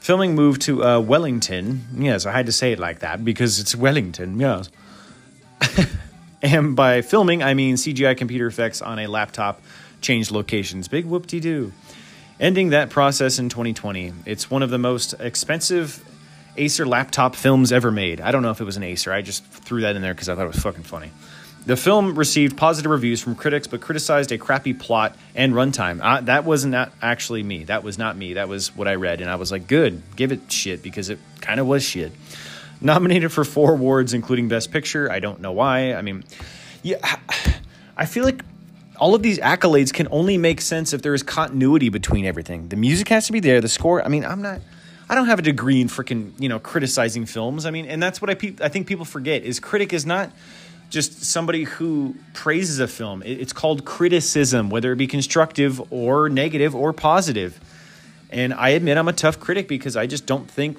Filming 0.00 0.34
moved 0.34 0.62
to 0.62 0.84
uh, 0.84 1.00
Wellington. 1.00 1.86
Yes, 1.96 2.26
I 2.26 2.32
had 2.32 2.46
to 2.46 2.52
say 2.52 2.72
it 2.72 2.78
like 2.78 3.00
that 3.00 3.24
because 3.24 3.58
it's 3.58 3.74
Wellington. 3.74 4.38
Yes. 4.38 4.70
and 6.42 6.76
by 6.76 7.02
filming, 7.02 7.42
I 7.42 7.54
mean 7.54 7.76
CGI 7.76 8.16
computer 8.16 8.46
effects 8.46 8.82
on 8.82 8.98
a 8.98 9.06
laptop 9.06 9.60
changed 10.00 10.30
locations. 10.30 10.88
Big 10.88 11.04
whoop 11.04 11.26
de 11.26 11.40
doo. 11.40 11.72
Ending 12.40 12.70
that 12.70 12.90
process 12.90 13.38
in 13.38 13.48
2020. 13.48 14.12
It's 14.24 14.50
one 14.50 14.62
of 14.62 14.70
the 14.70 14.78
most 14.78 15.14
expensive 15.18 16.04
Acer 16.58 16.86
laptop 16.86 17.34
films 17.34 17.72
ever 17.72 17.90
made. 17.90 18.20
I 18.20 18.30
don't 18.30 18.42
know 18.42 18.50
if 18.50 18.60
it 18.60 18.64
was 18.64 18.76
an 18.76 18.82
Acer. 18.82 19.12
I 19.12 19.22
just 19.22 19.44
threw 19.44 19.82
that 19.82 19.96
in 19.96 20.02
there 20.02 20.14
because 20.14 20.28
I 20.28 20.34
thought 20.34 20.44
it 20.44 20.54
was 20.54 20.62
fucking 20.62 20.84
funny. 20.84 21.10
The 21.66 21.76
film 21.76 22.14
received 22.14 22.56
positive 22.56 22.90
reviews 22.90 23.20
from 23.20 23.34
critics, 23.34 23.66
but 23.66 23.80
criticized 23.82 24.32
a 24.32 24.38
crappy 24.38 24.72
plot 24.72 25.16
and 25.34 25.52
runtime. 25.52 26.00
Uh, 26.02 26.22
that 26.22 26.44
wasn't 26.44 26.74
actually 27.02 27.42
me. 27.42 27.64
That 27.64 27.82
was 27.84 27.98
not 27.98 28.16
me. 28.16 28.34
That 28.34 28.48
was 28.48 28.74
what 28.74 28.88
I 28.88 28.94
read, 28.94 29.20
and 29.20 29.28
I 29.28 29.34
was 29.34 29.52
like, 29.52 29.66
"Good, 29.66 30.00
give 30.16 30.32
it 30.32 30.50
shit," 30.50 30.82
because 30.82 31.10
it 31.10 31.18
kind 31.42 31.60
of 31.60 31.66
was 31.66 31.84
shit. 31.84 32.12
Nominated 32.80 33.32
for 33.32 33.44
four 33.44 33.72
awards, 33.72 34.14
including 34.14 34.48
Best 34.48 34.72
Picture. 34.72 35.10
I 35.10 35.20
don't 35.20 35.40
know 35.40 35.52
why. 35.52 35.92
I 35.94 36.00
mean, 36.00 36.24
yeah, 36.82 37.16
I 37.96 38.06
feel 38.06 38.24
like 38.24 38.42
all 38.96 39.14
of 39.14 39.22
these 39.22 39.38
accolades 39.38 39.92
can 39.92 40.08
only 40.10 40.38
make 40.38 40.60
sense 40.60 40.92
if 40.92 41.02
there 41.02 41.14
is 41.14 41.22
continuity 41.22 41.88
between 41.88 42.24
everything. 42.24 42.68
The 42.68 42.76
music 42.76 43.08
has 43.08 43.26
to 43.26 43.32
be 43.32 43.40
there. 43.40 43.60
The 43.60 43.68
score. 43.68 44.02
I 44.02 44.08
mean, 44.08 44.24
I'm 44.24 44.40
not. 44.40 44.60
I 45.10 45.14
don't 45.14 45.26
have 45.26 45.38
a 45.38 45.42
degree 45.42 45.80
in 45.80 45.88
freaking 45.88 46.32
you 46.38 46.48
know 46.48 46.58
criticizing 46.58 47.26
films. 47.26 47.66
I 47.66 47.70
mean, 47.70 47.86
and 47.86 48.02
that's 48.02 48.20
what 48.20 48.30
I 48.30 48.34
pe- 48.34 48.56
I 48.60 48.68
think 48.68 48.86
people 48.86 49.04
forget 49.04 49.42
is 49.42 49.60
critic 49.60 49.92
is 49.92 50.04
not 50.04 50.30
just 50.90 51.24
somebody 51.24 51.64
who 51.64 52.14
praises 52.34 52.78
a 52.78 52.88
film. 52.88 53.22
It's 53.24 53.52
called 53.52 53.84
criticism, 53.84 54.70
whether 54.70 54.92
it 54.92 54.96
be 54.96 55.06
constructive 55.06 55.92
or 55.92 56.28
negative 56.28 56.74
or 56.74 56.92
positive. 56.92 57.60
And 58.30 58.54
I 58.54 58.70
admit 58.70 58.96
I'm 58.96 59.08
a 59.08 59.12
tough 59.12 59.40
critic 59.40 59.68
because 59.68 59.96
I 59.96 60.06
just 60.06 60.26
don't 60.26 60.50
think 60.50 60.78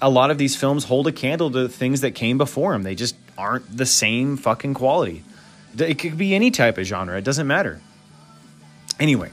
a 0.00 0.10
lot 0.10 0.30
of 0.30 0.38
these 0.38 0.56
films 0.56 0.84
hold 0.84 1.06
a 1.06 1.12
candle 1.12 1.50
to 1.50 1.62
the 1.62 1.68
things 1.68 2.02
that 2.02 2.12
came 2.12 2.38
before 2.38 2.72
them. 2.72 2.82
They 2.82 2.94
just 2.94 3.16
aren't 3.36 3.76
the 3.76 3.86
same 3.86 4.36
fucking 4.36 4.74
quality. 4.74 5.24
It 5.76 5.98
could 5.98 6.16
be 6.16 6.34
any 6.34 6.50
type 6.50 6.78
of 6.78 6.84
genre, 6.84 7.16
it 7.16 7.24
doesn't 7.24 7.46
matter. 7.46 7.80
Anyway, 8.98 9.30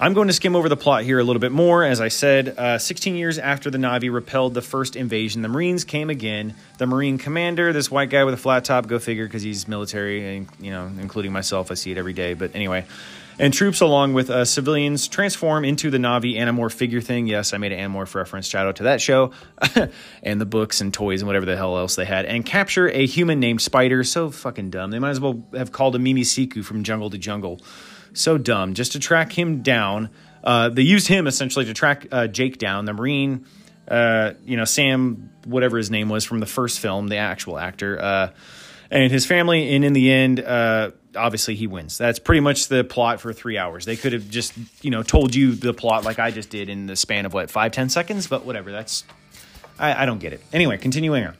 I'm 0.00 0.14
going 0.14 0.28
to 0.28 0.32
skim 0.32 0.54
over 0.54 0.68
the 0.68 0.76
plot 0.76 1.02
here 1.02 1.18
a 1.18 1.24
little 1.24 1.40
bit 1.40 1.50
more. 1.50 1.82
As 1.82 2.00
I 2.00 2.06
said, 2.06 2.56
uh, 2.56 2.78
16 2.78 3.16
years 3.16 3.36
after 3.36 3.68
the 3.68 3.78
Na'vi 3.78 4.12
repelled 4.12 4.54
the 4.54 4.62
first 4.62 4.94
invasion, 4.94 5.42
the 5.42 5.48
Marines 5.48 5.82
came 5.82 6.08
again. 6.08 6.54
The 6.78 6.86
Marine 6.86 7.18
commander, 7.18 7.72
this 7.72 7.90
white 7.90 8.08
guy 8.08 8.22
with 8.22 8.34
a 8.34 8.36
flat 8.36 8.64
top, 8.64 8.86
go 8.86 9.00
figure, 9.00 9.26
because 9.26 9.42
he's 9.42 9.66
military, 9.66 10.36
and, 10.36 10.48
you 10.60 10.70
know, 10.70 10.88
including 11.00 11.32
myself, 11.32 11.72
I 11.72 11.74
see 11.74 11.90
it 11.90 11.98
every 11.98 12.12
day. 12.12 12.34
But 12.34 12.54
anyway, 12.54 12.86
and 13.40 13.52
troops 13.52 13.80
along 13.80 14.12
with 14.14 14.30
uh, 14.30 14.44
civilians 14.44 15.08
transform 15.08 15.64
into 15.64 15.90
the 15.90 15.98
Na'vi 15.98 16.36
Animorph 16.36 16.74
figure 16.74 17.00
thing. 17.00 17.26
Yes, 17.26 17.52
I 17.52 17.58
made 17.58 17.72
an 17.72 17.90
Animorph 17.90 18.14
reference. 18.14 18.46
Shout 18.46 18.68
out 18.68 18.76
to 18.76 18.84
that 18.84 19.00
show, 19.00 19.32
and 20.22 20.40
the 20.40 20.46
books 20.46 20.80
and 20.80 20.94
toys 20.94 21.22
and 21.22 21.26
whatever 21.26 21.44
the 21.44 21.56
hell 21.56 21.76
else 21.76 21.96
they 21.96 22.04
had, 22.04 22.24
and 22.24 22.46
capture 22.46 22.88
a 22.88 23.04
human 23.04 23.40
named 23.40 23.60
Spider. 23.60 24.04
So 24.04 24.30
fucking 24.30 24.70
dumb. 24.70 24.92
They 24.92 25.00
might 25.00 25.10
as 25.10 25.18
well 25.18 25.42
have 25.54 25.72
called 25.72 25.96
him 25.96 26.04
Mimi 26.04 26.22
Siku 26.22 26.64
from 26.64 26.84
Jungle 26.84 27.10
to 27.10 27.18
Jungle 27.18 27.60
so 28.18 28.38
dumb 28.38 28.74
just 28.74 28.92
to 28.92 28.98
track 28.98 29.32
him 29.32 29.62
down. 29.62 30.10
Uh, 30.42 30.68
they 30.68 30.82
used 30.82 31.08
him 31.08 31.26
essentially 31.26 31.64
to 31.64 31.74
track 31.74 32.06
uh, 32.12 32.26
Jake 32.26 32.58
down, 32.58 32.84
the 32.84 32.92
Marine, 32.92 33.46
uh, 33.88 34.32
you 34.44 34.56
know, 34.56 34.64
Sam, 34.64 35.30
whatever 35.44 35.78
his 35.78 35.90
name 35.90 36.08
was 36.08 36.24
from 36.24 36.40
the 36.40 36.46
first 36.46 36.80
film, 36.80 37.08
the 37.08 37.16
actual 37.16 37.58
actor, 37.58 38.00
uh, 38.00 38.30
and 38.90 39.10
his 39.10 39.26
family. 39.26 39.74
And 39.74 39.84
in 39.84 39.92
the 39.92 40.10
end, 40.12 40.40
uh, 40.40 40.92
obviously 41.16 41.54
he 41.54 41.66
wins. 41.66 41.98
That's 41.98 42.18
pretty 42.18 42.40
much 42.40 42.68
the 42.68 42.84
plot 42.84 43.20
for 43.20 43.32
three 43.32 43.58
hours. 43.58 43.84
They 43.84 43.96
could 43.96 44.12
have 44.12 44.28
just, 44.30 44.52
you 44.82 44.90
know, 44.90 45.02
told 45.02 45.34
you 45.34 45.54
the 45.54 45.74
plot 45.74 46.04
like 46.04 46.18
I 46.18 46.30
just 46.30 46.50
did 46.50 46.68
in 46.68 46.86
the 46.86 46.96
span 46.96 47.26
of 47.26 47.34
what, 47.34 47.50
five, 47.50 47.72
ten 47.72 47.88
seconds, 47.88 48.26
but 48.26 48.44
whatever. 48.44 48.70
That's, 48.70 49.04
I, 49.78 50.02
I 50.02 50.06
don't 50.06 50.18
get 50.18 50.32
it. 50.32 50.42
Anyway, 50.52 50.78
continuing 50.78 51.26
on. 51.26 51.34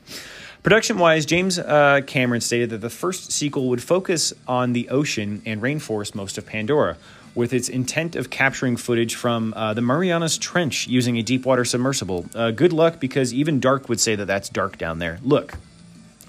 Production 0.62 0.98
wise, 0.98 1.24
James 1.24 1.58
uh, 1.58 2.00
Cameron 2.06 2.40
stated 2.40 2.70
that 2.70 2.80
the 2.80 2.90
first 2.90 3.32
sequel 3.32 3.68
would 3.68 3.82
focus 3.82 4.32
on 4.46 4.72
the 4.72 4.88
ocean 4.88 5.40
and 5.46 5.62
rainforest 5.62 6.14
most 6.14 6.36
of 6.36 6.46
Pandora, 6.46 6.96
with 7.34 7.52
its 7.52 7.68
intent 7.68 8.16
of 8.16 8.28
capturing 8.28 8.76
footage 8.76 9.14
from 9.14 9.54
uh, 9.54 9.72
the 9.72 9.80
Marianas 9.80 10.36
Trench 10.36 10.88
using 10.88 11.16
a 11.16 11.22
deep 11.22 11.46
water 11.46 11.64
submersible. 11.64 12.26
Uh, 12.34 12.50
good 12.50 12.72
luck, 12.72 12.98
because 12.98 13.32
even 13.32 13.60
Dark 13.60 13.88
would 13.88 14.00
say 14.00 14.16
that 14.16 14.26
that's 14.26 14.48
dark 14.48 14.76
down 14.76 14.98
there. 14.98 15.20
Look, 15.22 15.54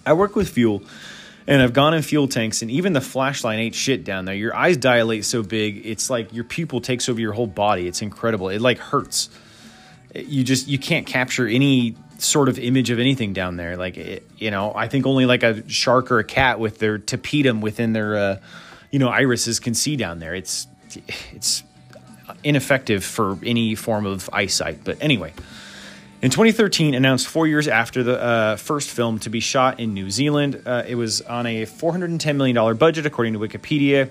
I 0.06 0.14
work 0.14 0.36
with 0.36 0.50
fuel. 0.50 0.84
And 1.48 1.64
I've 1.64 1.74
gone 1.74 1.96
in 1.96 2.04
fuel 2.04 2.28
tanks, 2.28 2.62
and 2.62 2.70
even 2.70 2.94
the 2.94 3.02
flashlight 3.02 3.58
ain't 3.58 3.74
shit 3.74 4.04
down 4.04 4.26
there. 4.26 4.36
Your 4.36 4.56
eyes 4.56 4.78
dilate 4.78 5.26
so 5.26 5.42
big, 5.42 5.84
it's 5.84 6.08
like 6.08 6.32
your 6.32 6.44
pupil 6.44 6.80
takes 6.80 7.10
over 7.10 7.20
your 7.20 7.34
whole 7.34 7.48
body. 7.48 7.88
It's 7.88 8.04
incredible. 8.04 8.50
It 8.50 8.62
like 8.62 8.78
hurts. 8.78 9.32
You 10.14 10.44
just 10.44 10.68
you 10.68 10.78
can't 10.78 11.08
capture 11.08 11.48
any 11.48 11.96
sort 12.22 12.50
of 12.50 12.60
image 12.60 12.90
of 12.90 13.00
anything 13.00 13.34
down 13.34 13.58
there. 13.58 13.78
Like, 13.78 13.98
it, 13.98 14.30
you 14.38 14.52
know, 14.52 14.74
I 14.76 14.88
think 14.88 15.06
only 15.06 15.26
like 15.26 15.44
a 15.44 15.68
shark 15.70 16.12
or 16.12 16.20
a 16.20 16.24
cat 16.24 16.60
with 16.60 16.80
their 16.80 16.98
tapetum 16.98 17.62
within 17.62 17.94
their, 17.94 18.16
uh, 18.16 18.38
you 18.92 19.00
know, 19.00 19.10
irises 19.10 19.60
can 19.60 19.74
see 19.74 19.96
down 19.96 20.20
there. 20.20 20.34
It's, 20.36 20.68
it's 21.32 21.64
ineffective 22.44 23.04
for 23.04 23.38
any 23.44 23.76
form 23.76 24.06
of 24.06 24.30
eyesight. 24.32 24.84
But 24.84 24.98
anyway, 25.02 25.34
in 26.22 26.30
2013, 26.32 26.94
announced 26.94 27.28
four 27.28 27.48
years 27.48 27.68
after 27.68 28.04
the 28.04 28.22
uh, 28.22 28.56
first 28.58 28.90
film 28.90 29.20
to 29.20 29.30
be 29.30 29.40
shot 29.40 29.80
in 29.80 29.94
New 29.94 30.12
Zealand, 30.12 30.62
uh, 30.66 30.84
it 30.88 30.96
was 30.96 31.22
on 31.22 31.46
a 31.46 31.66
410 31.66 32.38
million 32.38 32.56
dollar 32.56 32.74
budget, 32.74 33.06
according 33.06 33.34
to 33.34 33.40
Wikipedia 33.40 34.10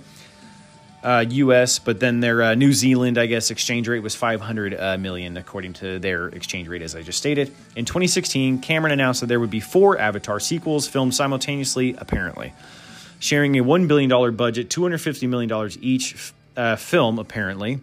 uh, 1.03 1.25
U.S., 1.29 1.79
but 1.79 2.01
then 2.01 2.21
their 2.21 2.43
uh, 2.43 2.55
New 2.55 2.73
Zealand, 2.73 3.19
I 3.19 3.27
guess, 3.27 3.51
exchange 3.51 3.89
rate 3.89 4.03
was 4.03 4.15
500 4.15 4.75
uh, 4.75 4.99
million, 4.99 5.37
according 5.37 5.75
to 5.75 5.99
their 5.99 6.29
exchange 6.29 6.69
rate, 6.69 6.83
as 6.83 6.97
I 6.97 7.03
just 7.03 7.19
stated. 7.19 7.55
In 7.77 7.85
2016, 7.85 8.61
Cameron 8.61 8.93
announced 8.93 9.21
that 9.21 9.27
there 9.27 9.41
would 9.41 9.51
be 9.51 9.61
four 9.61 9.99
Avatar 9.99 10.41
sequels 10.41 10.89
filmed 10.89 11.15
simultaneously, 11.15 11.95
apparently, 11.99 12.53
sharing 13.21 13.57
a 13.57 13.61
one 13.61 13.87
billion 13.87 14.11
dollar 14.11 14.33
budget, 14.33 14.71
250 14.71 15.27
million 15.29 15.49
dollars 15.49 15.79
each 15.81 16.33
uh, 16.57 16.77
film, 16.77 17.19
apparently. 17.19 17.81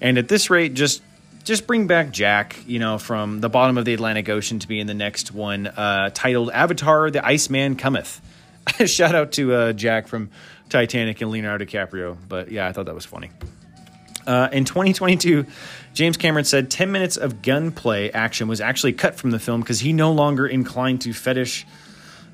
And 0.00 0.18
at 0.18 0.28
this 0.28 0.50
rate, 0.50 0.74
just 0.74 1.02
just 1.44 1.66
bring 1.66 1.86
back 1.86 2.10
Jack, 2.10 2.58
you 2.66 2.78
know, 2.78 2.98
from 2.98 3.40
the 3.40 3.48
bottom 3.48 3.78
of 3.78 3.84
the 3.84 3.94
Atlantic 3.94 4.28
Ocean 4.28 4.58
to 4.58 4.68
be 4.68 4.80
in 4.80 4.86
the 4.86 4.94
next 4.94 5.32
one, 5.32 5.66
uh, 5.66 6.10
titled 6.12 6.50
Avatar: 6.50 7.10
The 7.10 7.24
Iceman 7.24 7.76
Cometh. 7.76 8.20
Shout 8.86 9.14
out 9.14 9.32
to 9.32 9.54
uh, 9.54 9.72
Jack 9.72 10.08
from 10.08 10.30
Titanic 10.68 11.20
and 11.20 11.30
Leonardo 11.30 11.64
DiCaprio. 11.64 12.16
But 12.28 12.50
yeah, 12.50 12.66
I 12.66 12.72
thought 12.72 12.86
that 12.86 12.94
was 12.94 13.06
funny. 13.06 13.30
Uh, 14.26 14.48
in 14.52 14.64
2022, 14.66 15.46
James 15.94 16.18
Cameron 16.18 16.44
said 16.44 16.70
10 16.70 16.92
minutes 16.92 17.16
of 17.16 17.40
gunplay 17.40 18.10
action 18.10 18.46
was 18.46 18.60
actually 18.60 18.92
cut 18.92 19.14
from 19.14 19.30
the 19.30 19.38
film 19.38 19.60
because 19.60 19.80
he 19.80 19.92
no 19.94 20.12
longer 20.12 20.46
inclined 20.46 21.00
to 21.00 21.14
fetish 21.14 21.66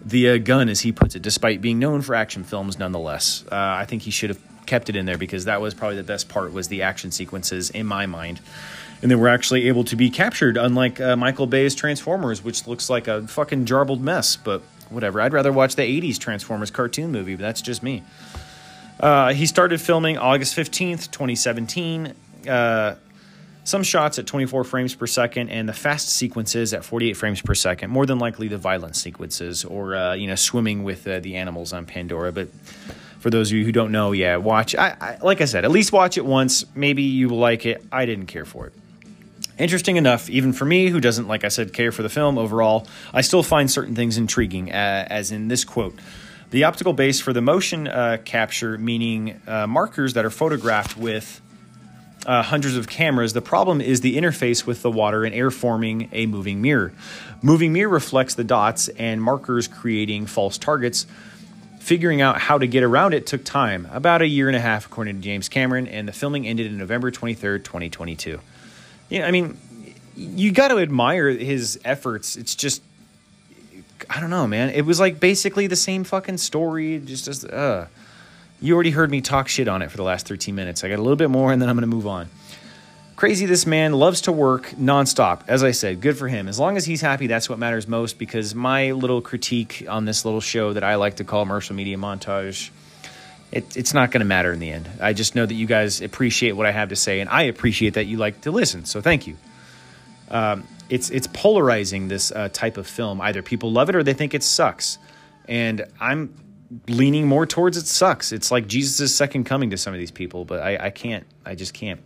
the 0.04 0.30
uh, 0.30 0.38
gun, 0.38 0.68
as 0.68 0.80
he 0.80 0.92
puts 0.92 1.14
it, 1.14 1.22
despite 1.22 1.60
being 1.60 1.78
known 1.78 2.02
for 2.02 2.14
action 2.14 2.44
films 2.44 2.78
nonetheless. 2.78 3.44
Uh, 3.50 3.54
I 3.54 3.84
think 3.86 4.02
he 4.02 4.10
should 4.10 4.30
have 4.30 4.40
kept 4.66 4.88
it 4.88 4.96
in 4.96 5.06
there 5.06 5.18
because 5.18 5.44
that 5.44 5.60
was 5.60 5.72
probably 5.72 5.96
the 5.96 6.02
best 6.02 6.28
part 6.28 6.52
was 6.52 6.68
the 6.68 6.82
action 6.82 7.10
sequences 7.10 7.70
in 7.70 7.86
my 7.86 8.06
mind. 8.06 8.40
And 9.02 9.10
they 9.10 9.14
were 9.14 9.28
actually 9.28 9.68
able 9.68 9.84
to 9.84 9.96
be 9.96 10.10
captured, 10.10 10.56
unlike 10.56 11.00
uh, 11.00 11.16
Michael 11.16 11.46
Bay's 11.46 11.74
Transformers, 11.74 12.42
which 12.42 12.66
looks 12.66 12.88
like 12.88 13.06
a 13.06 13.26
fucking 13.26 13.66
jarbled 13.66 14.00
mess. 14.00 14.36
But 14.36 14.62
whatever. 14.90 15.20
I'd 15.20 15.32
rather 15.32 15.52
watch 15.52 15.76
the 15.76 15.82
80s 15.82 16.18
Transformers 16.18 16.70
cartoon 16.70 17.12
movie, 17.12 17.34
but 17.34 17.42
that's 17.42 17.62
just 17.62 17.82
me. 17.82 18.02
Uh, 19.00 19.32
he 19.32 19.46
started 19.46 19.80
filming 19.80 20.18
August 20.18 20.56
15th, 20.56 21.10
2017. 21.10 22.14
Uh, 22.48 22.94
some 23.64 23.82
shots 23.82 24.18
at 24.18 24.26
24 24.26 24.64
frames 24.64 24.94
per 24.94 25.06
second 25.06 25.48
and 25.48 25.68
the 25.68 25.72
fast 25.72 26.10
sequences 26.10 26.74
at 26.74 26.84
48 26.84 27.14
frames 27.14 27.40
per 27.40 27.54
second. 27.54 27.90
More 27.90 28.04
than 28.06 28.18
likely 28.18 28.48
the 28.48 28.58
violent 28.58 28.94
sequences 28.94 29.64
or, 29.64 29.96
uh, 29.96 30.14
you 30.14 30.26
know, 30.26 30.34
swimming 30.34 30.84
with 30.84 31.06
uh, 31.08 31.20
the 31.20 31.36
animals 31.36 31.72
on 31.72 31.86
Pandora. 31.86 32.30
But 32.30 32.48
for 33.20 33.30
those 33.30 33.50
of 33.50 33.56
you 33.56 33.64
who 33.64 33.72
don't 33.72 33.90
know, 33.90 34.12
yeah, 34.12 34.36
watch. 34.36 34.74
I, 34.74 34.96
I, 35.00 35.18
like 35.22 35.40
I 35.40 35.46
said, 35.46 35.64
at 35.64 35.70
least 35.70 35.92
watch 35.92 36.18
it 36.18 36.26
once. 36.26 36.64
Maybe 36.74 37.02
you 37.02 37.30
will 37.30 37.38
like 37.38 37.64
it. 37.64 37.82
I 37.90 38.04
didn't 38.04 38.26
care 38.26 38.44
for 38.44 38.66
it. 38.66 38.74
Interesting 39.56 39.96
enough, 39.96 40.28
even 40.28 40.52
for 40.52 40.64
me, 40.64 40.88
who 40.88 41.00
doesn't, 41.00 41.28
like 41.28 41.44
I 41.44 41.48
said, 41.48 41.72
care 41.72 41.92
for 41.92 42.02
the 42.02 42.08
film 42.08 42.38
overall, 42.38 42.88
I 43.12 43.20
still 43.20 43.44
find 43.44 43.70
certain 43.70 43.94
things 43.94 44.18
intriguing, 44.18 44.72
uh, 44.72 45.06
as 45.08 45.30
in 45.30 45.46
this 45.46 45.64
quote. 45.64 45.96
The 46.50 46.64
optical 46.64 46.92
base 46.92 47.20
for 47.20 47.32
the 47.32 47.40
motion 47.40 47.86
uh, 47.86 48.18
capture, 48.24 48.76
meaning 48.78 49.40
uh, 49.46 49.68
markers 49.68 50.14
that 50.14 50.24
are 50.24 50.30
photographed 50.30 50.96
with 50.96 51.40
uh, 52.26 52.42
hundreds 52.42 52.76
of 52.76 52.88
cameras, 52.88 53.32
the 53.32 53.42
problem 53.42 53.80
is 53.80 54.00
the 54.00 54.16
interface 54.16 54.66
with 54.66 54.82
the 54.82 54.90
water 54.90 55.24
and 55.24 55.32
air 55.32 55.52
forming 55.52 56.08
a 56.12 56.26
moving 56.26 56.60
mirror. 56.60 56.92
Moving 57.40 57.72
mirror 57.72 57.90
reflects 57.90 58.34
the 58.34 58.44
dots 58.44 58.88
and 58.88 59.22
markers 59.22 59.68
creating 59.68 60.26
false 60.26 60.58
targets. 60.58 61.06
Figuring 61.78 62.22
out 62.22 62.40
how 62.40 62.58
to 62.58 62.66
get 62.66 62.82
around 62.82 63.14
it 63.14 63.26
took 63.26 63.44
time, 63.44 63.86
about 63.92 64.22
a 64.22 64.26
year 64.26 64.48
and 64.48 64.56
a 64.56 64.60
half, 64.60 64.86
according 64.86 65.16
to 65.16 65.20
James 65.20 65.48
Cameron, 65.48 65.86
and 65.86 66.08
the 66.08 66.12
filming 66.12 66.46
ended 66.46 66.66
in 66.66 66.78
November 66.78 67.12
23rd, 67.12 67.62
2022 67.62 68.40
yeah, 69.14 69.28
I 69.28 69.30
mean, 69.30 69.56
you 70.16 70.50
got 70.50 70.68
to 70.68 70.78
admire 70.78 71.30
his 71.30 71.78
efforts. 71.84 72.36
It's 72.36 72.56
just, 72.56 72.82
I 74.10 74.20
don't 74.20 74.30
know, 74.30 74.48
man. 74.48 74.70
It 74.70 74.84
was 74.84 74.98
like 74.98 75.20
basically 75.20 75.68
the 75.68 75.76
same 75.76 76.02
fucking 76.02 76.38
story. 76.38 76.98
Just 76.98 77.28
as, 77.28 77.44
uh, 77.44 77.86
you 78.60 78.74
already 78.74 78.90
heard 78.90 79.12
me 79.12 79.20
talk 79.20 79.46
shit 79.46 79.68
on 79.68 79.82
it 79.82 79.90
for 79.92 79.98
the 79.98 80.02
last 80.02 80.26
13 80.26 80.52
minutes. 80.56 80.82
I 80.82 80.88
got 80.88 80.98
a 80.98 81.02
little 81.02 81.14
bit 81.14 81.30
more 81.30 81.52
and 81.52 81.62
then 81.62 81.68
I'm 81.68 81.76
going 81.76 81.88
to 81.88 81.94
move 81.94 82.08
on. 82.08 82.28
Crazy, 83.14 83.46
this 83.46 83.66
man 83.66 83.92
loves 83.92 84.22
to 84.22 84.32
work 84.32 84.70
nonstop. 84.70 85.42
As 85.46 85.62
I 85.62 85.70
said, 85.70 86.00
good 86.00 86.18
for 86.18 86.26
him. 86.26 86.48
As 86.48 86.58
long 86.58 86.76
as 86.76 86.84
he's 86.84 87.00
happy, 87.00 87.28
that's 87.28 87.48
what 87.48 87.60
matters 87.60 87.86
most 87.86 88.18
because 88.18 88.52
my 88.52 88.90
little 88.90 89.20
critique 89.20 89.86
on 89.88 90.06
this 90.06 90.24
little 90.24 90.40
show 90.40 90.72
that 90.72 90.82
I 90.82 90.96
like 90.96 91.16
to 91.16 91.24
call 91.24 91.44
Marshall 91.44 91.76
Media 91.76 91.96
Montage 91.96 92.70
it, 93.54 93.76
it's 93.76 93.94
not 93.94 94.10
going 94.10 94.20
to 94.20 94.26
matter 94.26 94.52
in 94.52 94.58
the 94.58 94.70
end. 94.70 94.88
I 95.00 95.12
just 95.12 95.34
know 95.34 95.46
that 95.46 95.54
you 95.54 95.66
guys 95.66 96.02
appreciate 96.02 96.52
what 96.52 96.66
I 96.66 96.72
have 96.72 96.88
to 96.88 96.96
say, 96.96 97.20
and 97.20 97.30
I 97.30 97.42
appreciate 97.44 97.94
that 97.94 98.06
you 98.06 98.16
like 98.18 98.40
to 98.42 98.50
listen. 98.50 98.84
So 98.84 99.00
thank 99.00 99.26
you. 99.28 99.36
Um, 100.28 100.64
it's 100.90 101.08
it's 101.10 101.28
polarizing 101.28 102.08
this 102.08 102.32
uh, 102.32 102.48
type 102.52 102.76
of 102.76 102.86
film. 102.86 103.20
Either 103.20 103.42
people 103.42 103.72
love 103.72 103.88
it 103.88 103.94
or 103.96 104.02
they 104.02 104.14
think 104.14 104.34
it 104.34 104.42
sucks, 104.42 104.98
and 105.48 105.86
I'm 106.00 106.34
leaning 106.88 107.28
more 107.28 107.46
towards 107.46 107.76
it 107.76 107.86
sucks. 107.86 108.32
It's 108.32 108.50
like 108.50 108.66
Jesus' 108.66 109.14
second 109.14 109.44
coming 109.44 109.70
to 109.70 109.76
some 109.76 109.94
of 109.94 110.00
these 110.00 110.10
people, 110.10 110.44
but 110.44 110.60
I, 110.60 110.86
I 110.86 110.90
can't. 110.90 111.24
I 111.46 111.54
just 111.54 111.74
can't. 111.74 112.00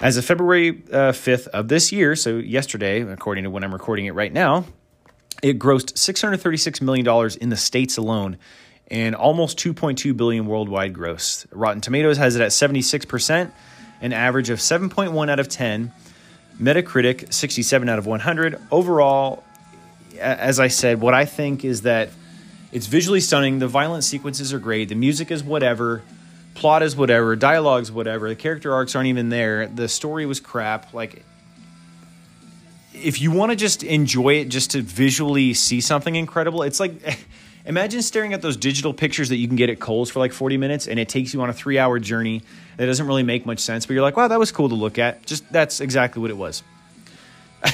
As 0.00 0.16
of 0.16 0.24
February 0.24 0.82
uh, 0.90 1.12
5th 1.12 1.48
of 1.48 1.68
this 1.68 1.92
year, 1.92 2.16
so 2.16 2.38
yesterday, 2.38 3.02
according 3.02 3.44
to 3.44 3.50
when 3.50 3.62
I'm 3.62 3.72
recording 3.72 4.06
it 4.06 4.14
right 4.14 4.32
now, 4.32 4.64
It 5.42 5.58
grossed 5.58 5.94
$636 5.94 6.80
million 6.80 7.06
in 7.40 7.48
the 7.50 7.56
States 7.56 7.98
alone 7.98 8.38
and 8.92 9.14
almost 9.16 9.58
2.2 9.58 10.14
billion 10.14 10.46
worldwide 10.46 10.92
gross. 10.92 11.46
Rotten 11.50 11.80
Tomatoes 11.80 12.18
has 12.18 12.36
it 12.36 12.42
at 12.42 12.50
76%, 12.50 13.50
an 14.02 14.12
average 14.12 14.50
of 14.50 14.58
7.1 14.58 15.30
out 15.30 15.40
of 15.40 15.48
10. 15.48 15.90
Metacritic 16.60 17.32
67 17.32 17.88
out 17.88 17.98
of 17.98 18.06
100. 18.06 18.60
Overall, 18.70 19.42
as 20.20 20.60
I 20.60 20.68
said, 20.68 21.00
what 21.00 21.14
I 21.14 21.24
think 21.24 21.64
is 21.64 21.82
that 21.82 22.10
it's 22.70 22.86
visually 22.86 23.20
stunning. 23.20 23.58
The 23.58 23.66
violent 23.66 24.04
sequences 24.04 24.52
are 24.52 24.58
great. 24.58 24.90
The 24.90 24.94
music 24.94 25.30
is 25.30 25.42
whatever. 25.42 26.02
Plot 26.54 26.82
is 26.82 26.94
whatever. 26.94 27.34
Dialogue's 27.34 27.90
whatever. 27.90 28.28
The 28.28 28.36
character 28.36 28.74
arcs 28.74 28.94
aren't 28.94 29.08
even 29.08 29.30
there. 29.30 29.68
The 29.68 29.88
story 29.88 30.26
was 30.26 30.38
crap. 30.38 30.92
Like, 30.92 31.24
if 32.92 33.22
you 33.22 33.30
want 33.30 33.50
to 33.50 33.56
just 33.56 33.82
enjoy 33.82 34.34
it, 34.34 34.50
just 34.50 34.72
to 34.72 34.82
visually 34.82 35.54
see 35.54 35.80
something 35.80 36.14
incredible, 36.14 36.62
it's 36.62 36.78
like 36.78 36.92
Imagine 37.64 38.02
staring 38.02 38.32
at 38.32 38.42
those 38.42 38.56
digital 38.56 38.92
pictures 38.92 39.28
that 39.28 39.36
you 39.36 39.46
can 39.46 39.56
get 39.56 39.70
at 39.70 39.78
Kohl's 39.78 40.10
for 40.10 40.18
like 40.18 40.32
40 40.32 40.56
minutes 40.56 40.88
and 40.88 40.98
it 40.98 41.08
takes 41.08 41.32
you 41.32 41.40
on 41.42 41.50
a 41.50 41.52
three 41.52 41.78
hour 41.78 41.98
journey 41.98 42.42
that 42.76 42.86
doesn't 42.86 43.06
really 43.06 43.22
make 43.22 43.46
much 43.46 43.60
sense, 43.60 43.86
but 43.86 43.94
you're 43.94 44.02
like, 44.02 44.16
wow, 44.16 44.28
that 44.28 44.38
was 44.38 44.50
cool 44.50 44.68
to 44.68 44.74
look 44.74 44.98
at. 44.98 45.24
Just 45.26 45.50
that's 45.52 45.80
exactly 45.80 46.20
what 46.20 46.30
it 46.30 46.36
was. 46.36 46.62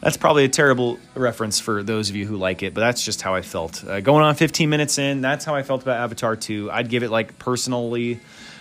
that's 0.00 0.16
probably 0.16 0.44
a 0.44 0.48
terrible 0.48 0.98
reference 1.14 1.60
for 1.60 1.82
those 1.82 2.08
of 2.08 2.16
you 2.16 2.26
who 2.26 2.36
like 2.36 2.62
it, 2.62 2.72
but 2.72 2.80
that's 2.80 3.04
just 3.04 3.20
how 3.20 3.34
I 3.34 3.42
felt. 3.42 3.84
Uh, 3.84 4.00
going 4.00 4.24
on 4.24 4.34
15 4.34 4.70
minutes 4.70 4.98
in, 4.98 5.20
that's 5.20 5.44
how 5.44 5.54
I 5.54 5.62
felt 5.62 5.82
about 5.82 5.98
Avatar 5.98 6.36
2. 6.36 6.70
I'd 6.70 6.88
give 6.88 7.02
it 7.02 7.10
like 7.10 7.38
personally 7.38 8.20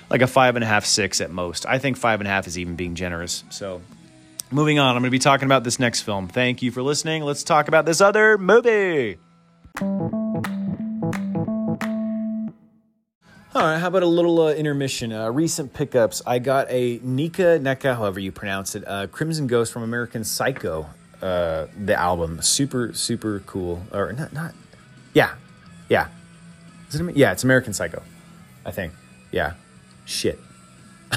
like 0.10 0.22
a 0.22 0.28
five 0.28 0.56
and 0.56 0.64
a 0.64 0.68
half, 0.68 0.86
six 0.86 1.22
at 1.22 1.32
most. 1.32 1.66
I 1.66 1.78
think 1.78 1.96
five 1.96 2.20
and 2.20 2.28
a 2.28 2.32
half 2.32 2.48
is 2.48 2.58
even 2.58 2.76
being 2.76 2.96
generous. 2.96 3.44
So 3.50 3.82
moving 4.52 4.80
on, 4.80 4.96
I'm 4.96 5.02
going 5.02 5.10
to 5.10 5.12
be 5.12 5.20
talking 5.20 5.46
about 5.46 5.64
this 5.64 5.80
next 5.80 6.02
film. 6.02 6.28
Thank 6.28 6.62
you 6.62 6.72
for 6.72 6.82
listening. 6.82 7.24
Let's 7.24 7.44
talk 7.44 7.68
about 7.68 7.86
this 7.86 8.02
other 8.02 8.38
movie. 8.38 9.20
All 13.56 13.64
right, 13.64 13.80
how 13.80 13.88
about 13.88 14.04
a 14.04 14.08
little 14.08 14.42
uh, 14.42 14.54
intermission? 14.54 15.12
Uh, 15.12 15.32
recent 15.32 15.74
pickups. 15.74 16.22
I 16.28 16.38
got 16.38 16.70
a 16.70 17.00
Nika 17.02 17.58
Neka, 17.60 17.96
however 17.96 18.20
you 18.20 18.32
pronounce 18.32 18.76
it, 18.76 18.84
uh, 18.88 19.08
Crimson 19.08 19.48
Ghost 19.48 19.74
from 19.74 19.82
American 19.82 20.24
Psycho, 20.24 20.88
uh, 21.20 21.66
the 21.84 21.96
album. 21.96 22.44
Super, 22.44 22.94
super 22.94 23.40
cool. 23.48 23.82
Or 23.92 24.14
not, 24.14 24.34
not, 24.34 24.54
yeah, 25.16 25.34
yeah. 25.90 26.10
Is 26.90 27.00
it, 27.00 27.16
yeah, 27.18 27.32
it's 27.32 27.44
American 27.44 27.74
Psycho, 27.74 28.04
I 28.68 28.72
think. 28.72 28.94
Yeah. 29.32 29.54
Shit. 30.06 30.40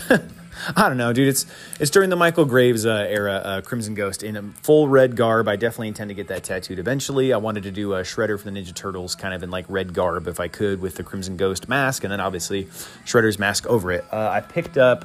I 0.77 0.89
don't 0.89 0.99
know, 0.99 1.13
dude. 1.13 1.29
It's 1.29 1.47
it's 1.81 1.91
during 1.91 2.11
the 2.11 2.17
Michael 2.17 2.45
Graves 2.45 2.87
uh, 2.87 3.07
era, 3.09 3.35
uh, 3.35 3.61
Crimson 3.63 3.95
Ghost 3.95 4.23
in 4.23 4.37
a 4.37 4.43
full 4.63 4.89
red 4.89 5.17
garb. 5.17 5.49
I 5.49 5.57
definitely 5.57 5.89
intend 5.89 6.09
to 6.11 6.15
get 6.15 6.29
that 6.29 6.45
tattooed 6.45 6.79
eventually. 6.79 7.33
I 7.33 7.39
wanted 7.39 7.63
to 7.65 7.71
do 7.71 7.95
a 7.95 8.03
Shredder 8.03 8.39
for 8.39 8.51
the 8.51 8.59
Ninja 8.59 8.75
Turtles, 8.75 9.15
kind 9.15 9.35
of 9.35 9.43
in 9.43 9.51
like 9.51 9.65
red 9.69 9.95
garb 9.95 10.29
if 10.29 10.41
I 10.41 10.49
could, 10.49 10.81
with 10.81 10.97
the 10.97 11.03
Crimson 11.03 11.37
Ghost 11.37 11.69
mask, 11.69 12.05
and 12.05 12.13
then 12.13 12.21
obviously 12.21 12.65
Shredder's 13.05 13.39
mask 13.39 13.67
over 13.67 13.93
it. 13.93 14.05
Uh, 14.13 14.29
I 14.29 14.41
picked 14.41 14.77
up 14.77 15.05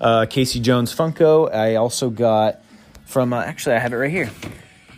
uh, 0.00 0.26
Casey 0.28 0.60
Jones 0.60 0.94
Funko. 0.94 1.52
I 1.52 1.74
also 1.74 2.10
got 2.10 2.60
from 3.06 3.32
uh, 3.32 3.42
actually 3.42 3.76
I 3.76 3.80
have 3.80 3.92
it 3.92 3.96
right 3.96 4.10
here. 4.10 4.30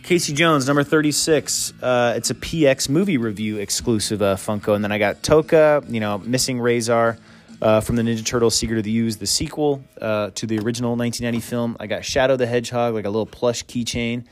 Casey 0.03 0.33
Jones, 0.33 0.67
number 0.67 0.83
36. 0.83 1.73
Uh, 1.81 2.13
it's 2.17 2.29
a 2.29 2.35
PX 2.35 2.89
movie 2.89 3.17
review 3.17 3.57
exclusive 3.57 4.19
Funko. 4.19 4.75
And 4.75 4.83
then 4.83 4.91
I 4.91 4.97
got 4.97 5.23
Tokka, 5.23 5.89
you 5.89 6.01
know, 6.01 6.17
Missing 6.17 6.57
Rahzar 6.57 7.17
uh, 7.63 7.79
from 7.79 7.95
the 7.95 8.01
Ninja 8.01 8.25
Turtles 8.25 8.55
Secret 8.55 8.77
of 8.77 8.83
the 8.83 8.95
Ooze, 8.97 9.17
the 9.17 9.25
sequel 9.25 9.81
uh, 10.01 10.31
to 10.31 10.45
the 10.45 10.59
original 10.59 10.97
1990 10.97 11.39
film. 11.39 11.77
I 11.79 11.87
got 11.87 12.03
Shadow 12.03 12.35
the 12.35 12.45
Hedgehog, 12.45 12.93
like 12.93 13.05
a 13.05 13.09
little 13.09 13.25
plush 13.25 13.63
keychain. 13.63 14.25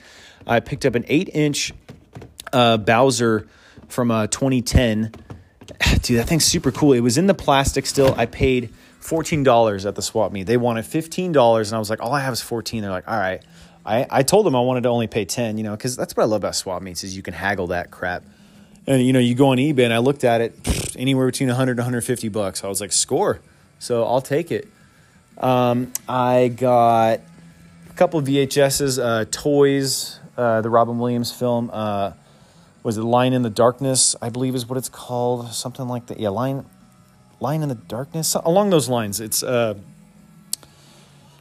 I 0.46 0.60
picked 0.60 0.86
up 0.86 0.96
an 0.96 1.06
8 1.08 1.30
inch 1.34 1.74
uh, 2.52 2.76
Bowser 2.76 3.48
from 3.88 4.12
uh, 4.12 4.28
2010. 4.28 5.14
Dude, 6.02 6.20
that 6.20 6.28
thing's 6.28 6.44
super 6.44 6.74
cool. 6.74 6.92
It 6.92 7.00
was 7.00 7.18
in 7.18 7.28
the 7.28 7.34
plastic 7.34 7.86
still. 7.86 8.14
I 8.18 8.26
paid 8.26 8.70
$14 9.02 9.86
at 9.86 9.96
the 9.96 10.02
swap 10.02 10.34
meet. 10.34 10.44
They 10.44 10.58
wanted 10.58 10.84
$15, 10.84 11.28
and 11.28 11.74
I 11.74 11.80
was 11.80 11.90
like, 11.90 12.02
all 12.02 12.14
I 12.14 12.20
have 12.20 12.34
is 12.34 12.42
14 12.42 12.82
They're 12.82 12.92
like, 12.92 13.08
all 13.08 13.18
right. 13.18 13.42
I, 13.86 14.06
I 14.10 14.24
told 14.24 14.46
them 14.46 14.58
I 14.58 14.60
wanted 14.60 14.84
to 14.84 14.90
only 14.90 15.08
pay 15.08 15.26
10 15.26 15.58
you 15.58 15.64
know, 15.64 15.72
because 15.72 15.96
that's 15.96 16.16
what 16.16 16.24
I 16.24 16.26
love 16.28 16.42
about 16.42 16.56
swap 16.56 16.82
meets 16.82 17.04
is 17.04 17.16
you 17.16 17.24
can 17.24 17.34
haggle 17.34 17.68
that 17.68 17.92
crap. 17.92 18.24
And 18.88 19.02
you 19.02 19.14
know, 19.14 19.20
you 19.20 19.36
go 19.36 19.50
on 19.50 19.58
eBay 19.58 19.86
and 19.86 19.94
I 19.94 20.00
looked 20.00 20.24
at 20.24 20.42
it 20.42 20.96
anywhere 20.96 21.28
between 21.28 21.50
100 21.50 21.76
to 21.76 21.82
150 21.82 22.30
bucks. 22.30 22.64
I 22.64 22.68
was 22.68 22.82
like, 22.82 22.92
score. 22.92 23.40
So 23.80 24.04
I'll 24.04 24.22
take 24.22 24.52
it. 24.52 24.68
Um, 25.38 25.92
I 26.08 26.50
got 26.50 27.20
a 27.90 27.94
couple 27.96 28.22
VHSs, 28.22 29.04
uh, 29.04 29.26
Toys, 29.32 30.20
uh, 30.38 30.62
the 30.62 30.70
Robin 30.70 31.00
Williams 31.00 31.32
film. 31.32 31.70
Uh, 31.72 32.14
was 32.84 32.98
it 32.98 33.04
Line 33.04 33.34
in 33.34 33.42
the 33.42 33.50
Darkness? 33.50 34.16
I 34.22 34.30
believe 34.30 34.56
is 34.56 34.68
what 34.68 34.78
it's 34.78 34.90
called. 34.90 35.52
Something 35.54 35.88
like 35.88 36.08
that. 36.08 36.20
Yeah, 36.20 36.30
Line, 36.30 36.66
Line 37.40 37.62
in 37.62 37.70
the 37.70 37.76
Darkness. 37.76 38.36
Along 38.36 38.70
those 38.72 38.90
lines. 38.90 39.20
It's 39.20 39.44
uh, 39.44 39.76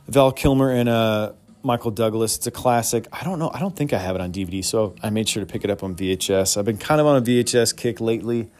Val 0.08 0.32
Kilmer 0.32 0.70
and 0.70 0.88
uh, 0.88 1.32
Michael 1.62 1.90
Douglas. 1.90 2.36
It's 2.36 2.46
a 2.46 2.50
classic. 2.50 3.06
I 3.12 3.24
don't 3.24 3.38
know. 3.38 3.50
I 3.52 3.60
don't 3.60 3.74
think 3.74 3.92
I 3.92 3.98
have 3.98 4.14
it 4.14 4.20
on 4.20 4.32
DVD, 4.32 4.64
so 4.64 4.94
I 5.02 5.10
made 5.10 5.28
sure 5.28 5.44
to 5.44 5.46
pick 5.46 5.64
it 5.64 5.70
up 5.70 5.82
on 5.82 5.94
VHS. 5.94 6.56
I've 6.56 6.64
been 6.64 6.78
kind 6.78 7.00
of 7.00 7.06
on 7.06 7.16
a 7.16 7.22
VHS 7.22 7.76
kick 7.76 8.00
lately. 8.00 8.50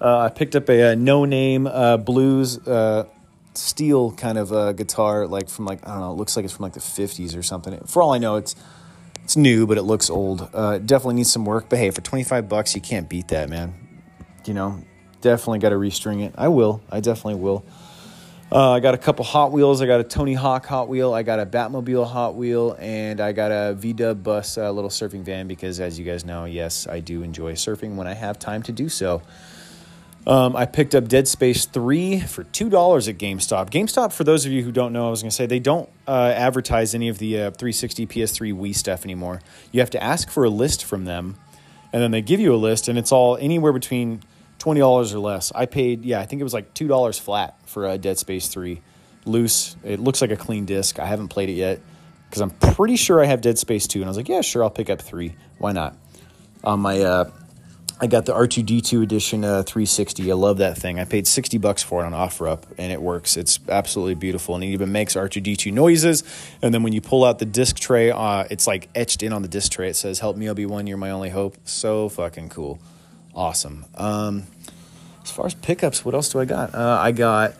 Uh, 0.00 0.18
I 0.18 0.28
picked 0.28 0.54
up 0.54 0.68
a, 0.68 0.92
a 0.92 0.96
no 0.96 1.24
name 1.24 1.66
uh, 1.66 1.96
blues 1.96 2.58
uh, 2.66 3.08
steel 3.54 4.12
kind 4.12 4.38
of 4.38 4.52
uh, 4.52 4.72
guitar, 4.72 5.26
like 5.26 5.48
from 5.48 5.64
like 5.64 5.86
I 5.86 5.92
don't 5.92 6.00
know. 6.00 6.12
It 6.12 6.16
looks 6.16 6.36
like 6.36 6.44
it's 6.44 6.54
from 6.54 6.64
like 6.64 6.74
the 6.74 6.80
fifties 6.80 7.34
or 7.34 7.42
something. 7.42 7.78
For 7.86 8.02
all 8.02 8.12
I 8.12 8.18
know, 8.18 8.36
it's 8.36 8.54
it's 9.24 9.36
new, 9.36 9.66
but 9.66 9.78
it 9.78 9.82
looks 9.82 10.10
old. 10.10 10.48
Uh, 10.52 10.78
definitely 10.78 11.16
needs 11.16 11.32
some 11.32 11.44
work. 11.44 11.68
But 11.68 11.78
hey, 11.78 11.90
for 11.90 12.00
twenty 12.00 12.24
five 12.24 12.48
bucks, 12.48 12.74
you 12.74 12.80
can't 12.80 13.08
beat 13.08 13.28
that, 13.28 13.48
man. 13.48 13.74
You 14.44 14.54
know, 14.54 14.84
definitely 15.20 15.58
got 15.58 15.70
to 15.70 15.76
restring 15.76 16.22
it. 16.24 16.34
I 16.36 16.48
will. 16.48 16.82
I 16.90 17.00
definitely 17.00 17.40
will. 17.40 17.64
Uh, 18.50 18.72
I 18.72 18.80
got 18.80 18.94
a 18.94 18.98
couple 18.98 19.24
Hot 19.24 19.50
Wheels. 19.50 19.82
I 19.82 19.86
got 19.86 19.98
a 19.98 20.04
Tony 20.04 20.34
Hawk 20.34 20.66
Hot 20.66 20.88
Wheel. 20.88 21.12
I 21.12 21.24
got 21.24 21.40
a 21.40 21.46
Batmobile 21.46 22.06
Hot 22.06 22.36
Wheel, 22.36 22.76
and 22.78 23.20
I 23.20 23.32
got 23.32 23.50
a 23.50 23.74
V 23.74 23.92
Dub 23.92 24.22
Bus 24.22 24.56
a 24.56 24.70
little 24.70 24.88
surfing 24.88 25.22
van 25.22 25.48
because, 25.48 25.80
as 25.80 25.98
you 25.98 26.04
guys 26.04 26.24
know, 26.24 26.44
yes, 26.44 26.86
I 26.86 27.00
do 27.00 27.22
enjoy 27.22 27.54
surfing 27.54 27.96
when 27.96 28.06
I 28.06 28.14
have 28.14 28.38
time 28.38 28.62
to 28.64 28.72
do 28.72 28.88
so. 28.88 29.20
Um, 30.28 30.54
I 30.56 30.66
picked 30.66 30.94
up 30.94 31.08
Dead 31.08 31.26
Space 31.26 31.66
3 31.66 32.20
for 32.20 32.44
$2 32.44 33.08
at 33.08 33.18
GameStop. 33.18 33.70
GameStop, 33.70 34.12
for 34.12 34.24
those 34.24 34.44
of 34.44 34.52
you 34.52 34.62
who 34.62 34.72
don't 34.72 34.92
know, 34.92 35.06
I 35.06 35.10
was 35.10 35.22
going 35.22 35.30
to 35.30 35.36
say, 35.36 35.46
they 35.46 35.60
don't 35.60 35.88
uh, 36.06 36.32
advertise 36.34 36.94
any 36.96 37.08
of 37.08 37.18
the 37.18 37.36
uh, 37.36 37.50
360 37.52 38.06
PS3 38.06 38.52
Wii 38.52 38.74
stuff 38.74 39.04
anymore. 39.04 39.40
You 39.70 39.80
have 39.80 39.90
to 39.90 40.02
ask 40.02 40.28
for 40.28 40.44
a 40.44 40.50
list 40.50 40.84
from 40.84 41.04
them, 41.04 41.36
and 41.92 42.02
then 42.02 42.10
they 42.10 42.22
give 42.22 42.40
you 42.40 42.52
a 42.54 42.56
list, 42.56 42.88
and 42.88 42.98
it's 42.98 43.12
all 43.12 43.36
anywhere 43.36 43.72
between 43.72 44.22
twenty 44.66 44.80
dollars 44.80 45.14
or 45.14 45.20
less. 45.20 45.52
I 45.54 45.66
paid, 45.66 46.04
yeah, 46.04 46.18
I 46.18 46.26
think 46.26 46.40
it 46.40 46.42
was 46.42 46.52
like 46.52 46.74
two 46.74 46.88
dollars 46.88 47.20
flat 47.20 47.56
for 47.66 47.86
uh, 47.86 47.98
Dead 47.98 48.18
Space 48.18 48.48
Three, 48.48 48.82
loose. 49.24 49.76
It 49.84 50.00
looks 50.00 50.20
like 50.20 50.32
a 50.32 50.36
clean 50.36 50.64
disc. 50.64 50.98
I 50.98 51.06
haven't 51.06 51.28
played 51.28 51.50
it 51.50 51.52
yet 51.52 51.80
because 52.28 52.42
I'm 52.42 52.50
pretty 52.50 52.96
sure 52.96 53.22
I 53.22 53.26
have 53.26 53.40
Dead 53.40 53.58
Space 53.58 53.86
Two, 53.86 54.00
and 54.00 54.06
I 54.06 54.08
was 54.08 54.16
like, 54.16 54.28
yeah, 54.28 54.40
sure, 54.40 54.64
I'll 54.64 54.70
pick 54.70 54.90
up 54.90 55.00
three. 55.00 55.36
Why 55.58 55.70
not? 55.70 55.96
On 56.64 56.80
my, 56.80 57.00
uh, 57.00 57.30
I 58.00 58.08
got 58.08 58.26
the 58.26 58.32
R2D2 58.32 59.04
edition 59.04 59.44
uh, 59.44 59.62
360. 59.62 60.32
I 60.32 60.34
love 60.34 60.58
that 60.58 60.76
thing. 60.76 60.98
I 60.98 61.04
paid 61.04 61.28
60 61.28 61.58
bucks 61.58 61.84
for 61.84 62.02
it 62.02 62.06
on 62.06 62.10
OfferUp, 62.10 62.64
and 62.76 62.90
it 62.90 63.00
works. 63.00 63.36
It's 63.36 63.60
absolutely 63.68 64.16
beautiful, 64.16 64.56
and 64.56 64.64
it 64.64 64.68
even 64.68 64.90
makes 64.90 65.14
R2D2 65.14 65.72
noises. 65.72 66.24
And 66.60 66.74
then 66.74 66.82
when 66.82 66.92
you 66.92 67.00
pull 67.00 67.24
out 67.24 67.38
the 67.38 67.46
disc 67.46 67.78
tray, 67.78 68.10
uh, 68.10 68.46
it's 68.50 68.66
like 68.66 68.88
etched 68.96 69.22
in 69.22 69.32
on 69.32 69.42
the 69.42 69.48
disc 69.48 69.70
tray. 69.70 69.90
It 69.90 69.94
says, 69.94 70.18
"Help 70.18 70.36
me, 70.36 70.50
Obi 70.50 70.66
Wan. 70.66 70.88
You're 70.88 70.98
my 70.98 71.10
only 71.10 71.30
hope." 71.30 71.56
So 71.62 72.08
fucking 72.08 72.48
cool 72.48 72.80
awesome. 73.36 73.84
Um, 73.94 74.44
as 75.22 75.30
far 75.30 75.46
as 75.46 75.54
pickups, 75.54 76.04
what 76.04 76.14
else 76.14 76.30
do 76.30 76.40
I 76.40 76.44
got? 76.44 76.74
Uh, 76.74 76.98
I 77.00 77.12
got 77.12 77.54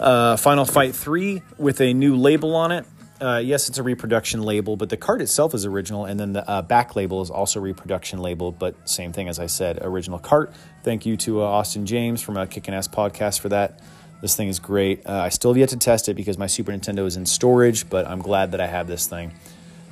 uh, 0.00 0.36
Final 0.36 0.64
Fight 0.64 0.94
3 0.94 1.42
with 1.56 1.80
a 1.80 1.94
new 1.94 2.16
label 2.16 2.54
on 2.54 2.72
it. 2.72 2.84
Uh, 3.20 3.38
yes, 3.38 3.68
it's 3.68 3.78
a 3.78 3.82
reproduction 3.82 4.42
label, 4.42 4.76
but 4.76 4.90
the 4.90 4.96
card 4.96 5.22
itself 5.22 5.54
is 5.54 5.64
original, 5.64 6.04
and 6.04 6.18
then 6.18 6.32
the 6.32 6.48
uh, 6.50 6.60
back 6.60 6.96
label 6.96 7.22
is 7.22 7.30
also 7.30 7.60
reproduction 7.60 8.18
label, 8.18 8.50
but 8.50 8.88
same 8.88 9.12
thing 9.12 9.28
as 9.28 9.38
I 9.38 9.46
said, 9.46 9.78
original 9.80 10.18
cart. 10.18 10.52
Thank 10.82 11.06
you 11.06 11.16
to 11.18 11.42
uh, 11.42 11.44
Austin 11.44 11.86
James 11.86 12.20
from 12.20 12.36
a 12.36 12.46
Kickin' 12.46 12.74
Ass 12.74 12.88
podcast 12.88 13.40
for 13.40 13.48
that. 13.50 13.80
This 14.20 14.34
thing 14.34 14.48
is 14.48 14.58
great. 14.58 15.06
Uh, 15.06 15.12
I 15.12 15.28
still 15.28 15.52
have 15.52 15.58
yet 15.58 15.68
to 15.70 15.76
test 15.76 16.08
it 16.08 16.14
because 16.14 16.38
my 16.38 16.46
Super 16.48 16.72
Nintendo 16.72 17.06
is 17.06 17.16
in 17.16 17.24
storage, 17.24 17.88
but 17.88 18.06
I'm 18.06 18.20
glad 18.20 18.52
that 18.52 18.60
I 18.60 18.66
have 18.66 18.86
this 18.88 19.06
thing. 19.06 19.32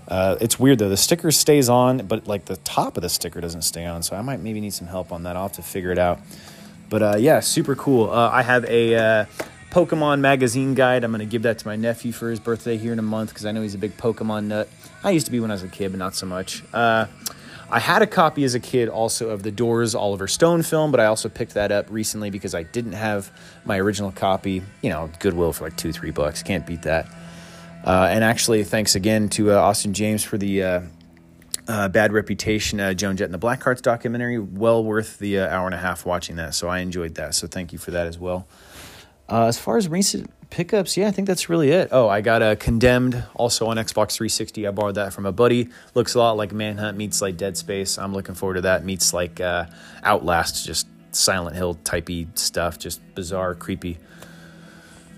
Uh, 0.09 0.37
it's 0.41 0.59
weird 0.59 0.79
though. 0.79 0.89
The 0.89 0.97
sticker 0.97 1.31
stays 1.31 1.69
on, 1.69 2.07
but 2.07 2.27
like 2.27 2.47
the 2.47 2.57
top 2.57 2.97
of 2.97 3.03
the 3.03 3.09
sticker 3.09 3.41
doesn't 3.41 3.63
stay 3.63 3.85
on. 3.85 4.03
So 4.03 4.17
I 4.17 4.23
might 4.23 4.41
maybe 4.41 4.61
need 4.61 4.75
some 4.75 4.89
help 4.89 5.13
on 5.13 5.23
that. 5.25 5.37
I'll 5.37 5.45
have 5.45 5.53
to 5.53 5.63
figure 5.63 5.93
it 5.93 5.99
out. 5.99 6.21
But 6.89 7.03
uh, 7.03 7.17
yeah, 7.19 7.41
super 7.41 7.75
cool. 7.75 8.11
Uh, 8.11 8.31
I 8.31 8.43
have 8.43 8.65
a 8.67 8.95
uh, 8.95 9.25
Pokemon 9.71 10.21
magazine 10.21 10.75
guide. 10.75 11.05
I'm 11.05 11.11
going 11.13 11.21
to 11.21 11.27
give 11.27 11.43
that 11.43 11.59
to 11.59 11.67
my 11.67 11.77
nephew 11.77 12.13
for 12.13 12.29
his 12.29 12.39
birthday 12.39 12.77
here 12.77 12.93
in 12.93 12.99
a 12.99 13.03
month 13.03 13.31
because 13.31 13.47
I 13.47 13.53
know 13.53 13.63
he's 13.63 13.75
a 13.75 13.79
big 13.79 13.97
Pokemon 13.97 14.45
nut. 14.45 14.69
I 15.03 15.11
used 15.13 15.27
to 15.27 15.33
be 15.33 15.41
when 15.41 15.51
I 15.51 15.55
was 15.55 15.63
a 15.63 15.69
kid, 15.69 15.93
but 15.93 15.99
not 15.99 16.15
so 16.15 16.27
much. 16.27 16.63
Uh, 16.75 17.07
I 17.71 17.79
had 17.81 18.03
a 18.03 18.07
copy 18.07 18.45
as 18.45 18.55
a 18.55 18.61
kid 18.61 18.91
also 18.91 19.31
of 19.31 19.43
the 19.43 19.51
Doors 19.51 19.95
Oliver 19.95 20.29
Stone 20.29 20.65
film, 20.65 20.91
but 20.91 21.01
I 21.01 21.07
also 21.07 21.31
picked 21.31 21.55
that 21.55 21.73
up 21.73 21.87
recently 21.89 22.29
because 22.29 22.55
I 22.55 22.65
didn't 22.65 22.93
have 22.93 23.31
my 23.65 23.79
original 23.79 24.13
copy. 24.13 24.63
You 24.83 24.91
know, 24.91 25.09
Goodwill 25.21 25.55
for 25.55 25.65
like 25.65 25.79
two, 25.79 25.91
three 25.91 26.11
bucks. 26.11 26.43
Can't 26.43 26.67
beat 26.67 26.83
that. 26.83 27.07
Uh, 27.85 28.09
and 28.11 28.23
actually, 28.23 28.65
thanks 28.65 28.95
again 28.95 29.29
to 29.31 29.53
uh, 29.53 29.57
Austin 29.57 29.93
James 29.93 30.23
for 30.23 30.39
the 30.39 30.63
uh, 30.63 30.81
uh, 31.67 31.89
Bad 31.89 32.13
Reputation, 32.13 32.81
uh, 32.81 32.95
Joan 32.95 33.17
Jett 33.17 33.27
and 33.27 33.35
the 33.35 33.45
Blackhearts 33.45 33.83
documentary. 33.83 34.39
Well 34.39 34.85
worth 34.85 35.19
the 35.19 35.41
hour 35.41 35.67
and 35.67 35.75
a 35.75 35.79
half 35.79 36.07
watching 36.07 36.37
that. 36.37 36.55
So 36.55 36.69
I 36.69 36.79
enjoyed 36.79 37.17
that. 37.17 37.35
So 37.35 37.47
thank 37.47 37.73
you 37.73 37.79
for 37.79 37.91
that 37.91 38.07
as 38.07 38.19
well. 38.19 38.47
As 39.29 39.59
far 39.59 39.79
as 39.79 39.89
recent 39.89 40.31
pickups, 40.51 40.97
yeah, 40.97 41.09
I 41.09 41.11
think 41.11 41.27
that's 41.27 41.49
really 41.49 41.71
it. 41.71 41.89
Oh, 41.91 42.09
I 42.09 42.21
got 42.21 42.43
a 42.43 42.55
Condemned 42.55 43.25
also 43.35 43.67
on 43.67 43.79
Xbox 43.79 44.13
360. 44.13 44.67
I 44.67 44.71
borrowed 44.71 44.97
that 44.97 45.15
from 45.15 45.25
a 45.25 45.33
buddy. 45.33 45.71
Looks 45.95 46.15
a 46.15 46.19
lot 46.19 46.37
like 46.37 46.53
Manhunt 46.53 46.99
meets 46.99 47.23
like 47.23 47.39
Dead 47.39 47.57
Space. 47.57 47.99
I'm 47.99 48.13
looking 48.13 48.35
forward 48.35 48.55
to 48.55 48.61
that. 48.63 48.85
Meets 48.85 49.15
like 49.15 49.41
uh, 49.41 49.67
Outlast, 50.05 50.67
just 50.67 50.87
Silent 51.13 51.57
Hill 51.57 51.77
typey 51.77 52.27
stuff, 52.39 52.79
just 52.79 53.01
bizarre, 53.15 53.55
creepy. 53.55 53.99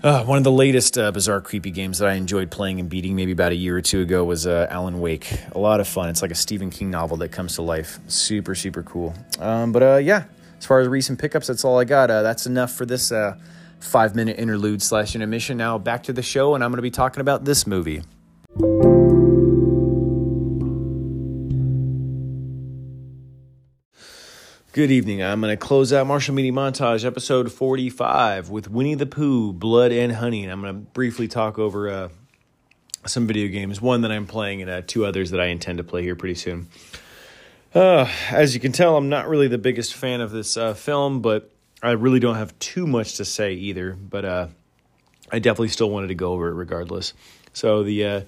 Uh, 0.05 0.23
one 0.23 0.37
of 0.37 0.43
the 0.43 0.51
latest 0.51 0.99
uh, 0.99 1.11
bizarre, 1.11 1.41
creepy 1.41 1.71
games 1.71 1.97
that 1.97 2.07
I 2.07 2.13
enjoyed 2.13 2.51
playing 2.51 2.79
and 2.79 2.87
beating 2.87 3.15
maybe 3.15 3.31
about 3.31 3.51
a 3.51 3.55
year 3.55 3.75
or 3.75 3.81
two 3.81 4.01
ago 4.01 4.23
was 4.23 4.45
uh, 4.45 4.67
Alan 4.69 4.99
Wake. 4.99 5.35
A 5.53 5.57
lot 5.57 5.79
of 5.79 5.87
fun. 5.87 6.09
It's 6.09 6.21
like 6.21 6.29
a 6.29 6.35
Stephen 6.35 6.69
King 6.69 6.91
novel 6.91 7.17
that 7.17 7.29
comes 7.29 7.55
to 7.55 7.63
life. 7.63 7.97
Super, 8.07 8.53
super 8.53 8.83
cool. 8.83 9.15
Um, 9.39 9.71
but 9.71 9.81
uh, 9.81 9.95
yeah, 9.95 10.25
as 10.59 10.65
far 10.67 10.79
as 10.79 10.87
recent 10.87 11.17
pickups, 11.17 11.47
that's 11.47 11.65
all 11.65 11.79
I 11.79 11.85
got. 11.85 12.11
Uh, 12.11 12.21
that's 12.21 12.45
enough 12.45 12.71
for 12.71 12.85
this 12.85 13.11
uh, 13.11 13.35
five 13.79 14.13
minute 14.13 14.37
interlude 14.37 14.83
slash 14.83 15.15
intermission. 15.15 15.57
Now 15.57 15.79
back 15.79 16.03
to 16.03 16.13
the 16.13 16.21
show, 16.21 16.53
and 16.53 16.63
I'm 16.63 16.69
going 16.69 16.77
to 16.77 16.83
be 16.83 16.91
talking 16.91 17.21
about 17.21 17.45
this 17.45 17.65
movie. 17.65 18.03
Good 24.75 24.91
evening. 24.91 25.23
I'm 25.23 25.39
going 25.39 25.53
to 25.53 25.57
close 25.57 25.93
out 25.93 26.05
Marshall 26.05 26.35
Media 26.35 26.51
Montage, 26.51 27.05
episode 27.05 27.49
45, 27.49 28.49
with 28.49 28.69
Winnie 28.69 28.95
the 28.95 29.05
Pooh, 29.05 29.53
Blood 29.53 29.93
and 29.93 30.11
Honey. 30.11 30.43
And 30.43 30.51
I'm 30.51 30.59
going 30.59 30.73
to 30.73 30.79
briefly 30.91 31.29
talk 31.29 31.57
over 31.57 31.89
uh, 31.89 32.09
some 33.05 33.25
video 33.25 33.47
games, 33.47 33.79
one 33.79 34.01
that 34.01 34.11
I'm 34.11 34.27
playing 34.27 34.61
and 34.61 34.69
uh, 34.69 34.81
two 34.85 35.05
others 35.05 35.31
that 35.31 35.39
I 35.39 35.45
intend 35.45 35.77
to 35.77 35.85
play 35.85 36.03
here 36.03 36.17
pretty 36.17 36.35
soon. 36.35 36.67
Uh, 37.73 38.11
as 38.31 38.53
you 38.53 38.59
can 38.59 38.73
tell, 38.73 38.97
I'm 38.97 39.07
not 39.07 39.29
really 39.29 39.47
the 39.47 39.57
biggest 39.57 39.93
fan 39.93 40.19
of 40.19 40.31
this 40.31 40.57
uh, 40.57 40.73
film, 40.73 41.21
but 41.21 41.49
I 41.81 41.91
really 41.91 42.19
don't 42.19 42.35
have 42.35 42.59
too 42.59 42.85
much 42.85 43.15
to 43.15 43.23
say 43.23 43.53
either. 43.53 43.93
But 43.93 44.25
uh, 44.25 44.47
I 45.31 45.39
definitely 45.39 45.69
still 45.69 45.89
wanted 45.89 46.07
to 46.07 46.15
go 46.15 46.33
over 46.33 46.49
it 46.49 46.53
regardless. 46.53 47.13
So 47.53 47.83
the 47.83 48.05
uh, 48.05 48.21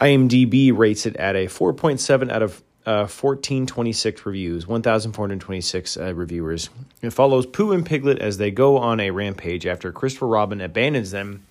IMDb 0.00 0.74
rates 0.74 1.04
it 1.04 1.16
at 1.16 1.36
a 1.36 1.44
4.7 1.44 2.32
out 2.32 2.42
of 2.42 2.62
uh, 2.84 3.06
1426 3.06 4.26
reviews, 4.26 4.66
1,426 4.66 5.96
uh, 5.96 6.14
reviewers. 6.14 6.68
It 7.00 7.10
follows 7.12 7.46
Pooh 7.46 7.72
and 7.72 7.86
Piglet 7.86 8.18
as 8.18 8.38
they 8.38 8.50
go 8.50 8.78
on 8.78 8.98
a 8.98 9.10
rampage 9.10 9.66
after 9.66 9.92
Christopher 9.92 10.26
Robin 10.26 10.60
abandons 10.60 11.10
them 11.12 11.46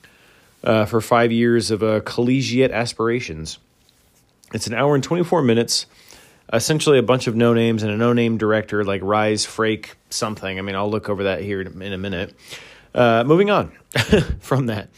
uh, 0.63 0.86
for 0.86 1.00
five 1.02 1.32
years 1.32 1.72
of 1.72 1.84
uh, 1.84 2.02
collegiate 2.02 2.72
aspirations. 2.72 3.60
It's 4.54 4.67
an 4.67 4.74
hour 4.74 4.96
and 4.96 5.04
24 5.04 5.41
minutes. 5.41 5.86
Essentially, 6.52 6.98
a 6.98 7.04
bunch 7.04 7.28
of 7.28 7.36
no 7.36 7.54
names 7.54 7.82
and 7.82 7.91
a 7.94 7.98
no 7.98 8.12
name 8.12 8.38
director 8.38 8.84
like 8.84 9.02
Rhys 9.02 9.46
Frake 9.46 9.91
something. 10.10 10.60
I 10.60 10.62
mean, 10.62 10.76
I'll 10.76 10.91
look 10.91 11.08
over 11.08 11.24
that 11.24 11.41
here 11.41 11.62
in 11.62 11.94
a 11.94 11.98
minute. 11.98 12.36
Uh, 12.94 13.24
moving 13.26 13.50
on 13.50 13.72
from 14.41 14.65
that. 14.65 14.89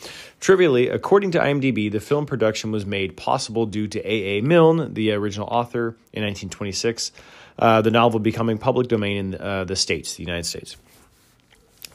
Trivially, 0.44 0.90
according 0.90 1.32
to 1.32 1.40
IMDb, 1.40 1.90
the 1.90 2.02
film 2.02 2.26
production 2.26 2.74
was 2.74 2.86
made 2.86 3.16
possible 3.16 3.66
due 3.66 3.88
to 3.88 4.00
A.A. 4.06 4.42
Milne, 4.42 4.94
the 4.94 5.14
original 5.14 5.48
author, 5.48 5.96
in 6.12 6.22
1926, 6.22 7.14
uh, 7.60 7.82
the 7.82 7.90
novel 7.90 8.20
becoming 8.20 8.58
public 8.58 8.90
domain 8.90 9.16
in 9.16 9.42
uh, 9.42 9.64
the 9.64 9.78
States, 9.78 10.16
the 10.16 10.22
United 10.22 10.46
States. 10.46 10.76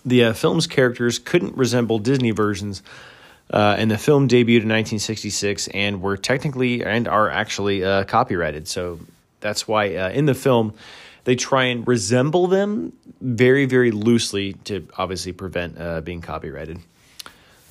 The 0.06 0.24
uh, 0.24 0.32
film's 0.32 0.66
characters 0.66 1.18
couldn't 1.18 1.58
resemble 1.58 1.98
Disney 1.98 2.30
versions, 2.30 2.82
uh, 3.52 3.76
and 3.78 3.90
the 3.90 3.98
film 3.98 4.28
debuted 4.28 4.64
in 4.64 4.70
1966 4.70 5.68
and 5.74 6.00
were 6.00 6.16
technically 6.16 6.82
and 6.82 7.06
are 7.06 7.28
actually 7.28 7.84
uh, 7.84 8.04
copyrighted. 8.04 8.66
So 8.66 8.98
that's 9.40 9.68
why 9.68 9.94
uh, 9.94 10.08
in 10.08 10.24
the 10.24 10.34
film, 10.34 10.72
they 11.24 11.36
try 11.36 11.64
and 11.64 11.86
resemble 11.86 12.46
them 12.46 12.94
very, 13.20 13.66
very 13.66 13.90
loosely 13.90 14.54
to 14.64 14.88
obviously 14.96 15.32
prevent 15.32 16.06
being 16.06 16.22
copyrighted. 16.22 16.78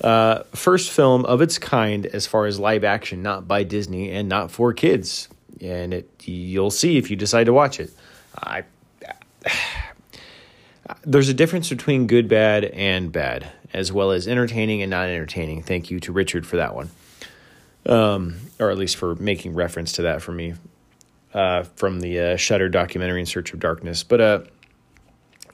Uh, 0.00 0.44
first 0.54 0.90
film 0.90 1.24
of 1.24 1.42
its 1.42 1.58
kind 1.58 2.06
as 2.06 2.26
far 2.26 2.46
as 2.46 2.58
live 2.58 2.84
action, 2.84 3.22
not 3.22 3.48
by 3.48 3.64
Disney 3.64 4.10
and 4.10 4.28
not 4.28 4.50
for 4.50 4.72
kids. 4.72 5.28
And 5.60 5.92
it 5.92 6.08
you'll 6.24 6.70
see 6.70 6.98
if 6.98 7.10
you 7.10 7.16
decide 7.16 7.44
to 7.44 7.52
watch 7.52 7.80
it. 7.80 7.90
I 8.36 8.62
there's 11.04 11.28
a 11.28 11.34
difference 11.34 11.68
between 11.68 12.06
good, 12.06 12.28
bad, 12.28 12.64
and 12.64 13.10
bad, 13.12 13.50
as 13.72 13.92
well 13.92 14.10
as 14.10 14.28
entertaining 14.28 14.82
and 14.82 14.90
not 14.90 15.08
entertaining. 15.08 15.62
Thank 15.62 15.90
you 15.90 16.00
to 16.00 16.12
Richard 16.12 16.46
for 16.46 16.56
that 16.56 16.74
one, 16.74 16.90
um, 17.86 18.36
or 18.58 18.70
at 18.70 18.78
least 18.78 18.96
for 18.96 19.14
making 19.16 19.54
reference 19.54 19.92
to 19.92 20.02
that 20.02 20.22
for 20.22 20.32
me 20.32 20.54
uh, 21.34 21.64
from 21.76 22.00
the 22.00 22.20
uh, 22.20 22.36
Shudder 22.36 22.68
documentary 22.68 23.20
"In 23.20 23.26
Search 23.26 23.52
of 23.52 23.60
Darkness." 23.60 24.02
But 24.02 24.20
uh, 24.20 24.40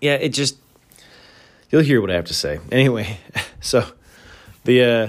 yeah, 0.00 0.14
it 0.14 0.30
just 0.30 0.56
you'll 1.70 1.82
hear 1.82 2.00
what 2.00 2.10
I 2.10 2.14
have 2.14 2.26
to 2.26 2.34
say 2.34 2.60
anyway. 2.72 3.18
so 3.60 3.86
the 4.64 4.82
uh, 4.82 5.08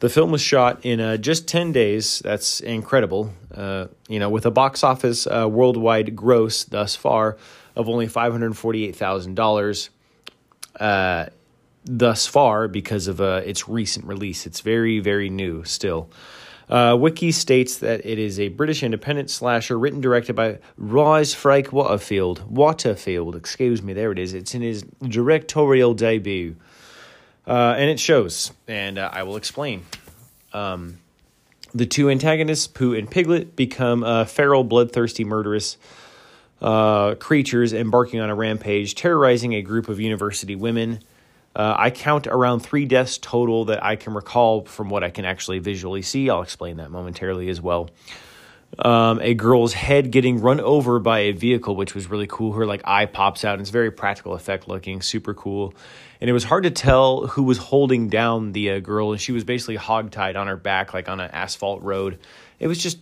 the 0.00 0.08
film 0.08 0.32
was 0.32 0.40
shot 0.40 0.84
in 0.84 1.00
uh, 1.00 1.16
just 1.16 1.46
ten 1.46 1.72
days. 1.72 2.20
That's 2.24 2.60
incredible. 2.60 3.32
Uh, 3.54 3.86
you 4.08 4.18
know, 4.18 4.30
with 4.30 4.46
a 4.46 4.50
box 4.50 4.82
office 4.82 5.26
uh, 5.26 5.48
worldwide 5.48 6.16
gross 6.16 6.64
thus 6.64 6.96
far 6.96 7.36
of 7.76 7.88
only 7.88 8.08
five 8.08 8.32
hundred 8.32 8.56
forty 8.56 8.84
eight 8.84 8.96
thousand 8.96 9.34
dollars. 9.34 9.90
Uh, 10.80 11.26
thus 11.84 12.26
far, 12.26 12.68
because 12.68 13.08
of 13.08 13.20
uh, 13.20 13.42
its 13.44 13.68
recent 13.68 14.06
release, 14.06 14.46
it's 14.46 14.60
very 14.60 15.00
very 15.00 15.28
new 15.28 15.64
still. 15.64 16.08
Uh, 16.68 16.96
Wiki 16.96 17.32
states 17.32 17.76
that 17.78 18.06
it 18.06 18.18
is 18.18 18.40
a 18.40 18.48
British 18.48 18.82
independent 18.82 19.28
slasher 19.28 19.78
written 19.78 20.00
directed 20.00 20.34
by 20.34 20.58
Rhys 20.78 21.34
Frake 21.34 21.70
Waterfield. 21.70 22.42
Waterfield, 22.50 23.36
excuse 23.36 23.82
me, 23.82 23.92
there 23.92 24.10
it 24.10 24.18
is. 24.18 24.32
It's 24.32 24.54
in 24.54 24.62
his 24.62 24.82
directorial 25.06 25.92
debut. 25.92 26.56
Uh, 27.46 27.74
and 27.76 27.90
it 27.90 27.98
shows, 27.98 28.52
and 28.68 28.98
uh, 28.98 29.10
I 29.12 29.24
will 29.24 29.36
explain. 29.36 29.84
Um, 30.52 30.98
the 31.74 31.86
two 31.86 32.10
antagonists, 32.10 32.66
Pooh 32.66 32.94
and 32.94 33.10
Piglet, 33.10 33.56
become 33.56 34.04
uh, 34.04 34.24
feral, 34.26 34.62
bloodthirsty, 34.62 35.24
murderous 35.24 35.76
uh, 36.60 37.14
creatures 37.16 37.72
embarking 37.72 38.20
on 38.20 38.30
a 38.30 38.34
rampage, 38.34 38.94
terrorizing 38.94 39.54
a 39.54 39.62
group 39.62 39.88
of 39.88 39.98
university 39.98 40.54
women. 40.54 41.00
Uh, 41.54 41.74
I 41.76 41.90
count 41.90 42.26
around 42.26 42.60
three 42.60 42.84
deaths 42.84 43.18
total 43.18 43.66
that 43.66 43.84
I 43.84 43.96
can 43.96 44.14
recall 44.14 44.64
from 44.64 44.88
what 44.88 45.02
I 45.02 45.10
can 45.10 45.24
actually 45.24 45.58
visually 45.58 46.02
see. 46.02 46.30
I'll 46.30 46.42
explain 46.42 46.76
that 46.76 46.90
momentarily 46.90 47.48
as 47.48 47.60
well. 47.60 47.90
Um, 48.78 49.20
a 49.20 49.34
girl's 49.34 49.74
head 49.74 50.10
getting 50.10 50.40
run 50.40 50.58
over 50.58 50.98
by 50.98 51.20
a 51.20 51.32
vehicle, 51.32 51.76
which 51.76 51.94
was 51.94 52.08
really 52.08 52.26
cool. 52.26 52.52
Her 52.52 52.64
like 52.64 52.80
eye 52.84 53.06
pops 53.06 53.44
out, 53.44 53.54
and 53.54 53.60
it's 53.60 53.70
very 53.70 53.90
practical 53.90 54.34
effect 54.34 54.66
looking, 54.66 55.02
super 55.02 55.34
cool 55.34 55.74
and 56.22 56.30
it 56.30 56.34
was 56.34 56.44
hard 56.44 56.62
to 56.62 56.70
tell 56.70 57.26
who 57.26 57.42
was 57.42 57.58
holding 57.58 58.08
down 58.08 58.52
the 58.52 58.70
uh, 58.70 58.78
girl, 58.78 59.10
and 59.10 59.20
she 59.20 59.32
was 59.32 59.42
basically 59.42 59.76
hogtied 59.76 60.36
on 60.36 60.46
her 60.46 60.56
back, 60.56 60.94
like 60.94 61.08
on 61.08 61.18
an 61.18 61.28
asphalt 61.32 61.82
road. 61.82 62.20
It 62.60 62.68
was 62.68 62.78
just. 62.78 62.98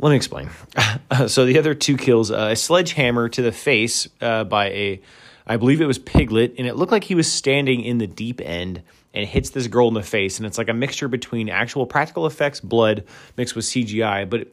Let 0.00 0.10
me 0.10 0.16
explain. 0.16 0.50
so 1.28 1.46
the 1.46 1.58
other 1.58 1.72
two 1.72 1.96
kills: 1.96 2.30
uh, 2.30 2.50
a 2.52 2.56
sledgehammer 2.56 3.30
to 3.30 3.40
the 3.40 3.52
face 3.52 4.06
uh, 4.20 4.44
by 4.44 4.66
a, 4.66 5.00
I 5.46 5.56
believe 5.56 5.80
it 5.80 5.86
was 5.86 5.98
Piglet, 5.98 6.54
and 6.58 6.66
it 6.66 6.76
looked 6.76 6.92
like 6.92 7.04
he 7.04 7.14
was 7.14 7.30
standing 7.30 7.82
in 7.82 7.98
the 7.98 8.06
deep 8.06 8.40
end 8.42 8.82
and 9.12 9.26
hits 9.26 9.50
this 9.50 9.66
girl 9.66 9.88
in 9.88 9.94
the 9.94 10.02
face, 10.02 10.38
and 10.38 10.46
it's 10.46 10.58
like 10.58 10.68
a 10.68 10.74
mixture 10.74 11.08
between 11.08 11.48
actual 11.48 11.86
practical 11.86 12.26
effects, 12.26 12.60
blood 12.60 13.04
mixed 13.36 13.54
with 13.54 13.64
CGI, 13.64 14.28
but 14.28 14.48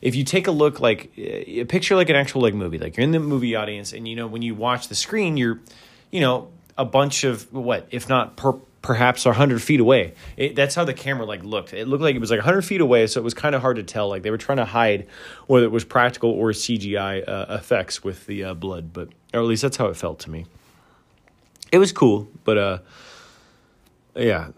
if 0.00 0.14
you 0.14 0.24
take 0.24 0.46
a 0.46 0.50
look 0.50 0.78
like 0.78 1.10
a 1.16 1.64
picture 1.64 1.96
like 1.96 2.10
an 2.10 2.16
actual 2.16 2.42
like 2.42 2.52
movie 2.52 2.76
like 2.76 2.98
you're 2.98 3.04
in 3.04 3.12
the 3.12 3.18
movie 3.18 3.56
audience 3.56 3.94
and 3.94 4.06
you 4.06 4.14
know 4.14 4.26
when 4.26 4.42
you 4.42 4.54
watch 4.54 4.88
the 4.88 4.94
screen 4.94 5.38
you're 5.38 5.58
you 6.10 6.20
know 6.20 6.48
a 6.78 6.84
bunch 6.84 7.24
of 7.24 7.52
what, 7.52 7.86
if 7.90 8.08
not 8.08 8.36
per, 8.36 8.52
perhaps 8.82 9.24
hundred 9.24 9.62
feet 9.62 9.80
away. 9.80 10.14
It, 10.36 10.54
that's 10.54 10.74
how 10.74 10.84
the 10.84 10.94
camera 10.94 11.26
like 11.26 11.42
looked. 11.42 11.72
It 11.72 11.88
looked 11.88 12.02
like 12.02 12.14
it 12.14 12.20
was 12.20 12.30
like 12.30 12.40
hundred 12.40 12.62
feet 12.62 12.80
away, 12.80 13.06
so 13.06 13.20
it 13.20 13.24
was 13.24 13.34
kind 13.34 13.54
of 13.54 13.62
hard 13.62 13.76
to 13.76 13.82
tell. 13.82 14.08
Like 14.08 14.22
they 14.22 14.30
were 14.30 14.38
trying 14.38 14.58
to 14.58 14.64
hide 14.64 15.06
whether 15.46 15.64
it 15.64 15.72
was 15.72 15.84
practical 15.84 16.30
or 16.30 16.50
CGI 16.50 17.26
uh, 17.26 17.46
effects 17.50 18.04
with 18.04 18.26
the 18.26 18.44
uh, 18.44 18.54
blood, 18.54 18.92
but 18.92 19.08
or 19.36 19.40
at 19.40 19.46
least 19.46 19.62
that's 19.62 19.76
how 19.76 19.86
it 19.86 19.96
felt 19.96 20.18
to 20.20 20.30
me. 20.30 20.46
It 21.70 21.78
was 21.78 21.92
cool, 21.92 22.28
but 22.44 22.58
uh, 22.58 22.78
yeah. 24.14 24.48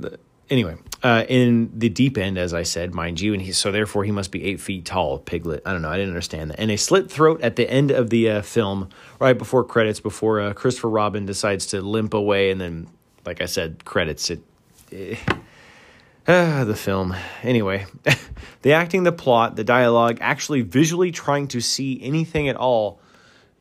Anyway, 0.51 0.77
uh, 1.03 1.25
in 1.29 1.71
the 1.79 1.89
deep 1.89 2.17
end, 2.17 2.39
as 2.39 2.55
I 2.55 2.63
said, 2.63 2.95
mind 2.95 3.21
you, 3.21 3.35
and 3.35 3.43
he, 3.43 3.53
so 3.53 3.71
therefore 3.71 4.05
he 4.05 4.13
must 4.13 4.31
be 4.31 4.45
eight 4.45 4.61
feet 4.61 4.85
tall, 4.85 5.19
Piglet. 5.19 5.63
I 5.67 5.73
don't 5.73 5.83
know, 5.83 5.91
I 5.91 5.97
didn't 5.97 6.11
understand 6.11 6.51
that. 6.51 6.61
And 6.61 6.71
a 6.71 6.79
slit 6.79 7.11
throat 7.11 7.43
at 7.43 7.57
the 7.57 7.69
end 7.69 7.91
of 7.91 8.09
the 8.09 8.31
uh, 8.31 8.43
film, 8.43 8.89
right 9.19 9.37
before 9.37 9.65
credits, 9.65 10.01
before 10.01 10.41
uh, 10.41 10.53
Christopher 10.55 10.89
Robin 10.89 11.27
decides 11.27 11.67
to 11.67 11.83
limp 11.83 12.15
away, 12.15 12.51
and 12.51 12.61
then, 12.61 12.89
like 13.27 13.43
I 13.43 13.47
said, 13.47 13.85
credits. 13.85 14.31
It, 14.31 14.41
it 14.91 15.19
ah, 16.27 16.65
the 16.65 16.77
film. 16.77 17.15
Anyway, 17.43 17.85
the 18.63 18.73
acting, 18.73 19.03
the 19.03 19.13
plot, 19.13 19.57
the 19.57 19.65
dialogue, 19.65 20.19
actually 20.21 20.63
visually 20.63 21.11
trying 21.11 21.49
to 21.49 21.61
see 21.61 22.01
anything 22.03 22.49
at 22.49 22.57
all 22.57 23.01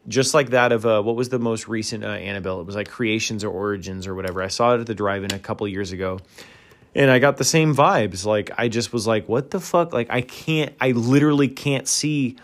just 0.07 0.33
like 0.33 0.51
that 0.51 0.71
of 0.71 0.85
uh, 0.85 1.01
what 1.01 1.15
was 1.15 1.29
the 1.29 1.39
most 1.39 1.67
recent 1.67 2.03
uh, 2.03 2.07
Annabelle? 2.07 2.61
It 2.61 2.65
was 2.65 2.75
like 2.75 2.89
Creations 2.89 3.43
or 3.43 3.49
Origins 3.49 4.07
or 4.07 4.15
whatever. 4.15 4.41
I 4.41 4.47
saw 4.47 4.75
it 4.75 4.81
at 4.81 4.87
the 4.87 4.95
drive-in 4.95 5.33
a 5.33 5.39
couple 5.39 5.67
years 5.67 5.91
ago, 5.91 6.19
and 6.95 7.11
I 7.11 7.19
got 7.19 7.37
the 7.37 7.43
same 7.43 7.75
vibes. 7.75 8.25
Like 8.25 8.51
I 8.57 8.69
just 8.69 8.93
was 8.93 9.05
like, 9.05 9.27
what 9.27 9.51
the 9.51 9.59
fuck? 9.59 9.93
Like 9.93 10.07
I 10.09 10.21
can't. 10.21 10.73
I 10.79 10.91
literally 10.91 11.47
can't 11.47 11.87
see 11.87 12.37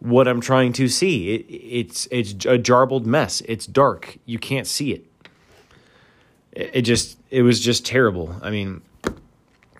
what 0.00 0.28
I'm 0.28 0.40
trying 0.40 0.72
to 0.74 0.88
see. 0.88 1.34
It, 1.34 1.46
it's 1.48 2.08
it's 2.10 2.32
a 2.46 2.58
jarbled 2.58 3.06
mess. 3.06 3.42
It's 3.42 3.66
dark. 3.66 4.16
You 4.24 4.38
can't 4.38 4.66
see 4.66 4.92
it. 4.92 5.06
It, 6.52 6.70
it 6.74 6.82
just 6.82 7.18
it 7.30 7.42
was 7.42 7.60
just 7.60 7.84
terrible. 7.84 8.34
I 8.42 8.50
mean, 8.50 8.80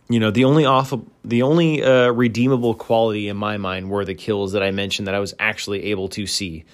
you 0.08 0.20
know, 0.20 0.30
the 0.30 0.44
only 0.44 0.64
off 0.66 0.92
the 1.24 1.42
only 1.42 1.82
uh, 1.82 2.10
redeemable 2.10 2.74
quality 2.74 3.28
in 3.28 3.36
my 3.36 3.56
mind 3.56 3.88
were 3.88 4.04
the 4.04 4.14
kills 4.14 4.52
that 4.52 4.62
I 4.62 4.70
mentioned 4.70 5.08
that 5.08 5.14
I 5.14 5.20
was 5.20 5.34
actually 5.38 5.84
able 5.84 6.08
to 6.10 6.26
see. 6.26 6.64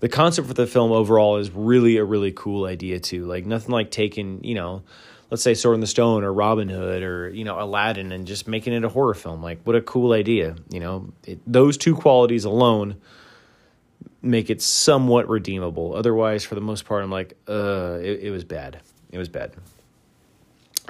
The 0.00 0.08
concept 0.08 0.48
for 0.48 0.54
the 0.54 0.66
film 0.66 0.92
overall 0.92 1.36
is 1.36 1.50
really 1.50 1.98
a 1.98 2.04
really 2.04 2.32
cool 2.32 2.64
idea 2.64 2.98
too. 3.00 3.26
Like 3.26 3.46
nothing 3.46 3.70
like 3.70 3.90
taking, 3.90 4.42
you 4.42 4.54
know, 4.54 4.82
let's 5.30 5.42
say 5.42 5.54
Sword 5.54 5.74
in 5.74 5.80
the 5.80 5.86
Stone 5.86 6.24
or 6.24 6.32
Robin 6.32 6.68
Hood 6.68 7.02
or 7.02 7.28
you 7.28 7.44
know 7.44 7.60
Aladdin 7.60 8.12
and 8.12 8.26
just 8.26 8.48
making 8.48 8.72
it 8.72 8.84
a 8.84 8.88
horror 8.88 9.14
film. 9.14 9.42
Like 9.42 9.60
what 9.64 9.76
a 9.76 9.80
cool 9.80 10.12
idea, 10.12 10.56
you 10.70 10.80
know. 10.80 11.12
It, 11.26 11.40
those 11.46 11.76
two 11.76 11.94
qualities 11.94 12.44
alone 12.44 12.96
make 14.22 14.50
it 14.50 14.60
somewhat 14.60 15.28
redeemable. 15.28 15.94
Otherwise, 15.94 16.44
for 16.44 16.54
the 16.54 16.60
most 16.60 16.84
part, 16.84 17.02
I'm 17.02 17.10
like, 17.10 17.36
uh, 17.48 17.98
it, 18.02 18.20
it 18.24 18.30
was 18.30 18.44
bad. 18.44 18.80
It 19.10 19.18
was 19.18 19.28
bad. 19.28 19.52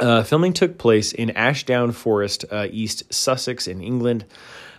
Uh, 0.00 0.22
filming 0.22 0.54
took 0.54 0.78
place 0.78 1.12
in 1.12 1.30
Ashdown 1.30 1.92
Forest, 1.92 2.46
uh, 2.50 2.66
East 2.70 3.12
Sussex, 3.12 3.68
in 3.68 3.82
England. 3.82 4.24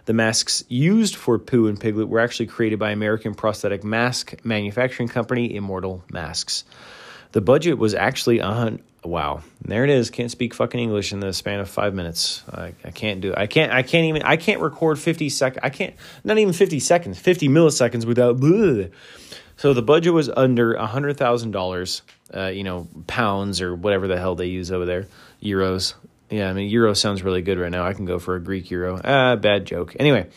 The 0.05 0.13
masks 0.13 0.63
used 0.67 1.15
for 1.15 1.37
Pooh 1.37 1.67
and 1.67 1.79
Piglet 1.79 2.09
were 2.09 2.19
actually 2.19 2.47
created 2.47 2.79
by 2.79 2.89
American 2.89 3.35
prosthetic 3.35 3.83
mask 3.83 4.33
manufacturing 4.43 5.07
company 5.07 5.55
Immortal 5.55 6.03
Masks. 6.09 6.63
The 7.33 7.41
budget 7.41 7.77
was 7.77 7.93
actually 7.93 8.39
hundred. 8.39 8.83
Wow, 9.03 9.41
there 9.63 9.83
it 9.83 9.89
is. 9.89 10.09
Can't 10.09 10.29
speak 10.29 10.53
fucking 10.53 10.79
English 10.79 11.11
in 11.11 11.21
the 11.21 11.33
span 11.33 11.59
of 11.59 11.69
five 11.69 11.93
minutes. 11.93 12.43
I, 12.51 12.73
I 12.83 12.91
can't 12.91 13.21
do. 13.21 13.33
I 13.35 13.47
can't. 13.47 13.71
I 13.71 13.83
can't 13.83 14.05
even. 14.05 14.23
I 14.23 14.37
can't 14.37 14.59
record 14.59 14.99
fifty 14.99 15.29
sec. 15.29 15.57
I 15.63 15.69
can't. 15.69 15.95
Not 16.23 16.37
even 16.37 16.53
fifty 16.53 16.79
seconds. 16.79 17.19
Fifty 17.19 17.47
milliseconds 17.47 18.05
without. 18.05 18.37
Bleh. 18.37 18.91
So 19.61 19.75
the 19.75 19.83
budget 19.83 20.11
was 20.11 20.27
under 20.27 20.73
a 20.73 20.87
hundred 20.87 21.17
thousand 21.17 21.55
uh, 21.55 21.59
dollars. 21.59 22.01
You 22.33 22.63
know, 22.63 22.87
pounds 23.05 23.61
or 23.61 23.75
whatever 23.75 24.07
the 24.07 24.17
hell 24.17 24.33
they 24.33 24.47
use 24.47 24.71
over 24.71 24.87
there. 24.87 25.05
Euros. 25.39 25.93
Yeah, 26.31 26.49
I 26.49 26.53
mean, 26.53 26.67
euro 26.67 26.95
sounds 26.95 27.21
really 27.21 27.43
good 27.43 27.59
right 27.59 27.69
now. 27.69 27.85
I 27.85 27.93
can 27.93 28.05
go 28.05 28.17
for 28.17 28.35
a 28.35 28.39
Greek 28.39 28.71
euro. 28.71 28.99
Ah, 29.03 29.35
bad 29.35 29.65
joke. 29.65 29.95
Anyway, 29.99 30.29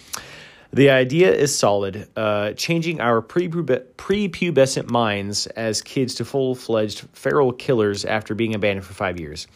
the 0.75 0.91
idea 0.91 1.33
is 1.33 1.57
solid, 1.57 2.07
uh, 2.15 2.53
changing 2.53 3.01
our 3.01 3.23
prepubescent 3.23 4.91
minds 4.91 5.47
as 5.47 5.81
kids 5.81 6.17
to 6.17 6.27
full 6.27 6.55
fledged 6.55 7.09
feral 7.15 7.53
killers 7.53 8.05
after 8.05 8.35
being 8.35 8.55
abandoned 8.55 8.85
for 8.85 8.93
five 8.93 9.19
years. 9.19 9.47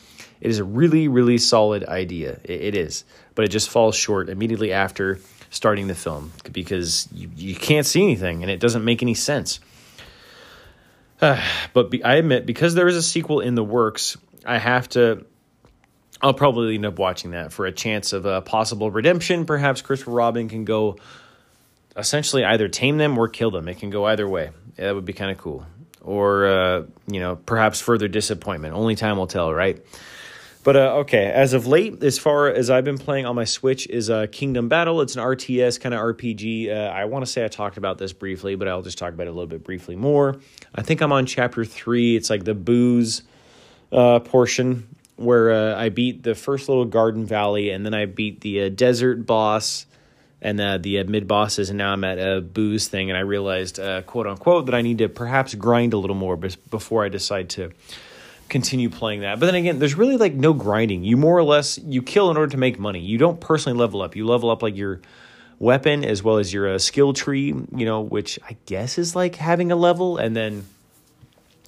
It 0.40 0.48
is 0.48 0.60
a 0.60 0.64
really, 0.64 1.08
really 1.08 1.36
solid 1.36 1.84
idea. 1.84 2.38
It, 2.42 2.60
it 2.62 2.74
is, 2.74 3.04
but 3.34 3.44
it 3.44 3.48
just 3.48 3.68
falls 3.68 3.96
short 3.96 4.30
immediately 4.30 4.72
after 4.72 5.18
starting 5.50 5.86
the 5.86 5.94
film 5.94 6.32
because 6.52 7.08
you, 7.12 7.30
you 7.36 7.54
can't 7.54 7.86
see 7.86 8.02
anything 8.02 8.42
and 8.42 8.50
it 8.50 8.60
doesn't 8.60 8.84
make 8.84 9.02
any 9.02 9.14
sense. 9.14 9.60
Uh, 11.20 11.42
but 11.72 11.90
be, 11.90 12.02
I 12.02 12.16
admit, 12.16 12.46
because 12.46 12.74
there 12.74 12.88
is 12.88 12.96
a 12.96 13.02
sequel 13.02 13.40
in 13.40 13.54
the 13.54 13.64
works, 13.64 14.16
I 14.44 14.58
have 14.58 14.88
to 14.90 15.24
I'll 16.20 16.34
probably 16.34 16.74
end 16.74 16.86
up 16.86 16.98
watching 16.98 17.30
that 17.30 17.52
for 17.52 17.66
a 17.66 17.72
chance 17.72 18.12
of 18.12 18.26
a 18.26 18.42
possible 18.42 18.90
redemption. 18.90 19.46
Perhaps 19.46 19.82
Christopher 19.82 20.10
Robin 20.10 20.48
can 20.48 20.64
go 20.64 20.96
essentially 21.96 22.44
either 22.44 22.68
tame 22.68 22.98
them 22.98 23.16
or 23.18 23.28
kill 23.28 23.50
them. 23.50 23.68
It 23.68 23.78
can 23.78 23.90
go 23.90 24.04
either 24.04 24.28
way. 24.28 24.50
Yeah, 24.76 24.86
that 24.86 24.94
would 24.94 25.04
be 25.04 25.12
kind 25.12 25.30
of 25.30 25.38
cool. 25.38 25.64
Or, 26.00 26.46
uh, 26.46 26.82
you 27.06 27.20
know, 27.20 27.36
perhaps 27.36 27.80
further 27.80 28.08
disappointment. 28.08 28.74
Only 28.74 28.96
time 28.96 29.16
will 29.16 29.26
tell, 29.26 29.52
right? 29.52 29.80
But 30.68 30.76
uh, 30.76 30.96
okay, 30.96 31.24
as 31.24 31.54
of 31.54 31.66
late, 31.66 32.02
as 32.04 32.18
far 32.18 32.48
as 32.48 32.68
I've 32.68 32.84
been 32.84 32.98
playing 32.98 33.24
on 33.24 33.34
my 33.34 33.44
Switch, 33.44 33.86
is 33.86 34.10
uh, 34.10 34.26
Kingdom 34.30 34.68
Battle. 34.68 35.00
It's 35.00 35.16
an 35.16 35.22
RTS 35.22 35.80
kind 35.80 35.94
of 35.94 36.00
RPG. 36.02 36.68
Uh, 36.68 36.90
I 36.90 37.06
want 37.06 37.24
to 37.24 37.32
say 37.32 37.42
I 37.42 37.48
talked 37.48 37.78
about 37.78 37.96
this 37.96 38.12
briefly, 38.12 38.54
but 38.54 38.68
I'll 38.68 38.82
just 38.82 38.98
talk 38.98 39.14
about 39.14 39.28
it 39.28 39.30
a 39.30 39.32
little 39.32 39.46
bit 39.46 39.64
briefly 39.64 39.96
more. 39.96 40.36
I 40.74 40.82
think 40.82 41.00
I'm 41.00 41.10
on 41.10 41.24
chapter 41.24 41.64
three. 41.64 42.16
It's 42.16 42.28
like 42.28 42.44
the 42.44 42.52
booze 42.52 43.22
uh, 43.92 44.18
portion 44.18 44.94
where 45.16 45.52
uh, 45.52 45.80
I 45.80 45.88
beat 45.88 46.22
the 46.22 46.34
first 46.34 46.68
little 46.68 46.84
garden 46.84 47.24
valley, 47.24 47.70
and 47.70 47.86
then 47.86 47.94
I 47.94 48.04
beat 48.04 48.42
the 48.42 48.64
uh, 48.64 48.68
desert 48.68 49.24
boss 49.24 49.86
and 50.42 50.60
uh, 50.60 50.76
the 50.76 51.02
mid 51.04 51.26
bosses, 51.26 51.70
and 51.70 51.78
now 51.78 51.94
I'm 51.94 52.04
at 52.04 52.18
a 52.18 52.42
booze 52.42 52.88
thing, 52.88 53.08
and 53.08 53.16
I 53.16 53.22
realized, 53.22 53.80
uh, 53.80 54.02
quote 54.02 54.26
unquote, 54.26 54.66
that 54.66 54.74
I 54.74 54.82
need 54.82 54.98
to 54.98 55.08
perhaps 55.08 55.54
grind 55.54 55.94
a 55.94 55.96
little 55.96 56.14
more 56.14 56.36
before 56.36 57.06
I 57.06 57.08
decide 57.08 57.48
to 57.50 57.72
continue 58.48 58.90
playing 58.90 59.20
that. 59.20 59.40
But 59.40 59.46
then 59.46 59.54
again, 59.54 59.78
there's 59.78 59.94
really 59.94 60.16
like 60.16 60.34
no 60.34 60.52
grinding. 60.52 61.04
You 61.04 61.16
more 61.16 61.36
or 61.36 61.44
less 61.44 61.78
you 61.78 62.02
kill 62.02 62.30
in 62.30 62.36
order 62.36 62.50
to 62.52 62.56
make 62.56 62.78
money. 62.78 63.00
You 63.00 63.18
don't 63.18 63.40
personally 63.40 63.78
level 63.78 64.02
up. 64.02 64.16
You 64.16 64.26
level 64.26 64.50
up 64.50 64.62
like 64.62 64.76
your 64.76 65.00
weapon 65.58 66.04
as 66.04 66.22
well 66.22 66.38
as 66.38 66.52
your 66.52 66.74
uh, 66.74 66.78
skill 66.78 67.12
tree, 67.12 67.46
you 67.46 67.84
know, 67.84 68.00
which 68.00 68.38
I 68.48 68.56
guess 68.66 68.98
is 68.98 69.16
like 69.16 69.36
having 69.36 69.72
a 69.72 69.76
level, 69.76 70.16
and 70.16 70.34
then 70.34 70.66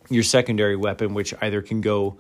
your 0.09 0.23
secondary 0.23 0.77
weapon, 0.77 1.15
which 1.15 1.35
either 1.41 1.63
can 1.63 1.81
go 1.81 2.17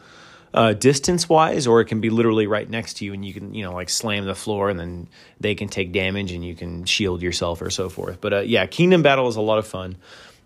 uh, 0.52 0.72
distance 0.72 1.28
wise, 1.28 1.66
or 1.66 1.80
it 1.80 1.86
can 1.86 2.00
be 2.00 2.10
literally 2.10 2.46
right 2.46 2.68
next 2.68 2.94
to 2.94 3.04
you, 3.04 3.12
and 3.12 3.24
you 3.24 3.32
can 3.32 3.54
you 3.54 3.64
know 3.64 3.72
like 3.72 3.88
slam 3.88 4.24
the 4.24 4.34
floor, 4.34 4.68
and 4.68 4.78
then 4.78 5.08
they 5.38 5.54
can 5.54 5.68
take 5.68 5.92
damage, 5.92 6.32
and 6.32 6.44
you 6.44 6.54
can 6.54 6.84
shield 6.84 7.22
yourself 7.22 7.62
or 7.62 7.70
so 7.70 7.88
forth. 7.88 8.20
But 8.20 8.32
uh, 8.32 8.40
yeah, 8.40 8.66
Kingdom 8.66 9.02
Battle 9.02 9.28
is 9.28 9.36
a 9.36 9.40
lot 9.40 9.58
of 9.58 9.66
fun. 9.66 9.96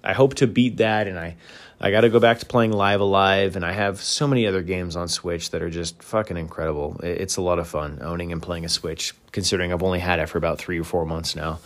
I 0.05 0.13
hope 0.13 0.35
to 0.35 0.47
beat 0.47 0.77
that, 0.77 1.09
and 1.09 1.19
I 1.19 1.37
I 1.81 1.91
got 1.91 2.03
to 2.03 2.09
go 2.09 2.21
back 2.21 2.39
to 2.39 2.47
playing 2.47 2.73
Live 2.73 3.01
A 3.01 3.05
Live, 3.05 3.57
and 3.57 3.65
I 3.65 3.73
have 3.73 4.01
so 4.01 4.27
many 4.27 4.47
other 4.47 4.63
games 4.63 4.97
on 4.97 5.09
Switch 5.09 5.51
that 5.51 5.63
are 5.63 5.71
just 5.71 6.03
fucking 6.03 6.37
incredible. 6.37 7.01
It's 7.03 7.37
a 7.37 7.43
lot 7.43 7.59
of 7.59 7.67
fun 7.67 7.99
owning 8.01 8.31
and 8.31 8.41
playing 8.41 8.65
a 8.65 8.69
Switch, 8.69 9.13
considering 9.33 9.73
I've 9.73 9.83
only 9.83 9.99
had 9.99 10.21
it 10.21 10.29
for 10.29 10.39
about 10.39 10.59
three 10.59 10.79
or 10.79 10.85
four 10.85 11.05
months 11.05 11.35
now. 11.35 11.59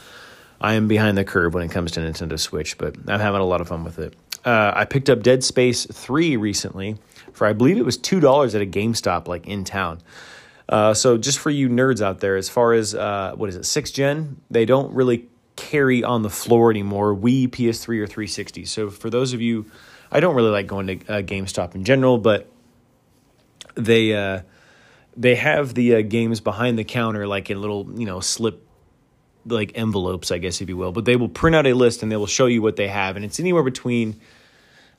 I 0.61 0.74
am 0.74 0.88
behind 0.88 1.18
the 1.18 1.24
curve 1.24 1.55
when 1.55 1.62
it 1.62 1.70
comes 1.70 1.92
to 1.92 2.01
Nintendo 2.01 2.38
Switch, 2.38 2.79
but 2.79 2.96
I'm 3.07 3.20
having 3.20 3.40
a 3.40 3.44
lot 3.44 3.61
of 3.61 3.68
fun 3.68 3.85
with 3.85 3.98
it. 3.98 4.14
Uh, 4.44 4.72
I 4.74 4.87
picked 4.87 5.11
up 5.11 5.22
Dead 5.22 5.44
Space 5.44 5.85
3 5.85 6.37
recently 6.37 6.96
for 7.33 7.46
I 7.46 7.53
believe 7.53 7.79
it 7.79 7.85
was 7.85 7.96
two 7.96 8.20
dollars 8.20 8.55
at 8.55 8.62
a 8.62 8.66
GameStop 8.66 9.29
like 9.29 9.46
in 9.46 9.64
town. 9.64 10.01
Uh, 10.68 10.92
so 10.92 11.16
just 11.16 11.38
for 11.38 11.48
you 11.48 11.68
nerds 11.68 12.03
out 12.03 12.20
there, 12.20 12.37
as 12.37 12.48
far 12.48 12.74
as 12.74 12.94
uh, 12.94 13.33
what 13.37 13.48
is 13.48 13.57
it, 13.57 13.64
six 13.64 13.90
gen, 13.90 14.40
they 14.51 14.66
don't 14.66 14.92
really 14.92 15.29
carry 15.59 16.05
on 16.05 16.23
the 16.23 16.31
floor 16.31 16.71
anymore. 16.71 17.14
Wii, 17.14 17.49
PS3, 17.49 17.99
or 17.99 18.07
360. 18.07 18.64
So 18.64 18.90
for 18.90 19.11
those 19.11 19.33
of 19.33 19.40
you, 19.40 19.66
I 20.11 20.21
don't 20.21 20.37
really 20.37 20.51
like 20.51 20.68
going 20.68 20.87
to 20.87 20.94
uh, 20.94 21.23
GameStop 21.23 21.75
in 21.75 21.85
general, 21.85 22.16
but 22.16 22.49
they 23.75 24.14
uh, 24.14 24.42
they 25.16 25.35
have 25.35 25.75
the 25.75 25.97
uh, 25.97 26.03
games 26.03 26.40
behind 26.40 26.79
the 26.79 26.85
counter 26.85 27.27
like 27.27 27.51
in 27.51 27.61
little 27.61 27.90
you 27.99 28.07
know 28.07 28.21
slip 28.21 28.64
like 29.44 29.73
envelopes, 29.75 30.31
I 30.31 30.38
guess 30.38 30.61
if 30.61 30.68
you 30.68 30.77
will. 30.77 30.92
But 30.92 31.05
they 31.05 31.16
will 31.16 31.29
print 31.29 31.57
out 31.57 31.66
a 31.66 31.75
list 31.75 32.03
and 32.03 32.11
they 32.11 32.16
will 32.16 32.27
show 32.27 32.47
you 32.47 32.62
what 32.62 32.77
they 32.77 32.88
have, 32.88 33.16
and 33.16 33.25
it's 33.25 33.40
anywhere 33.40 33.64
between 33.64 34.21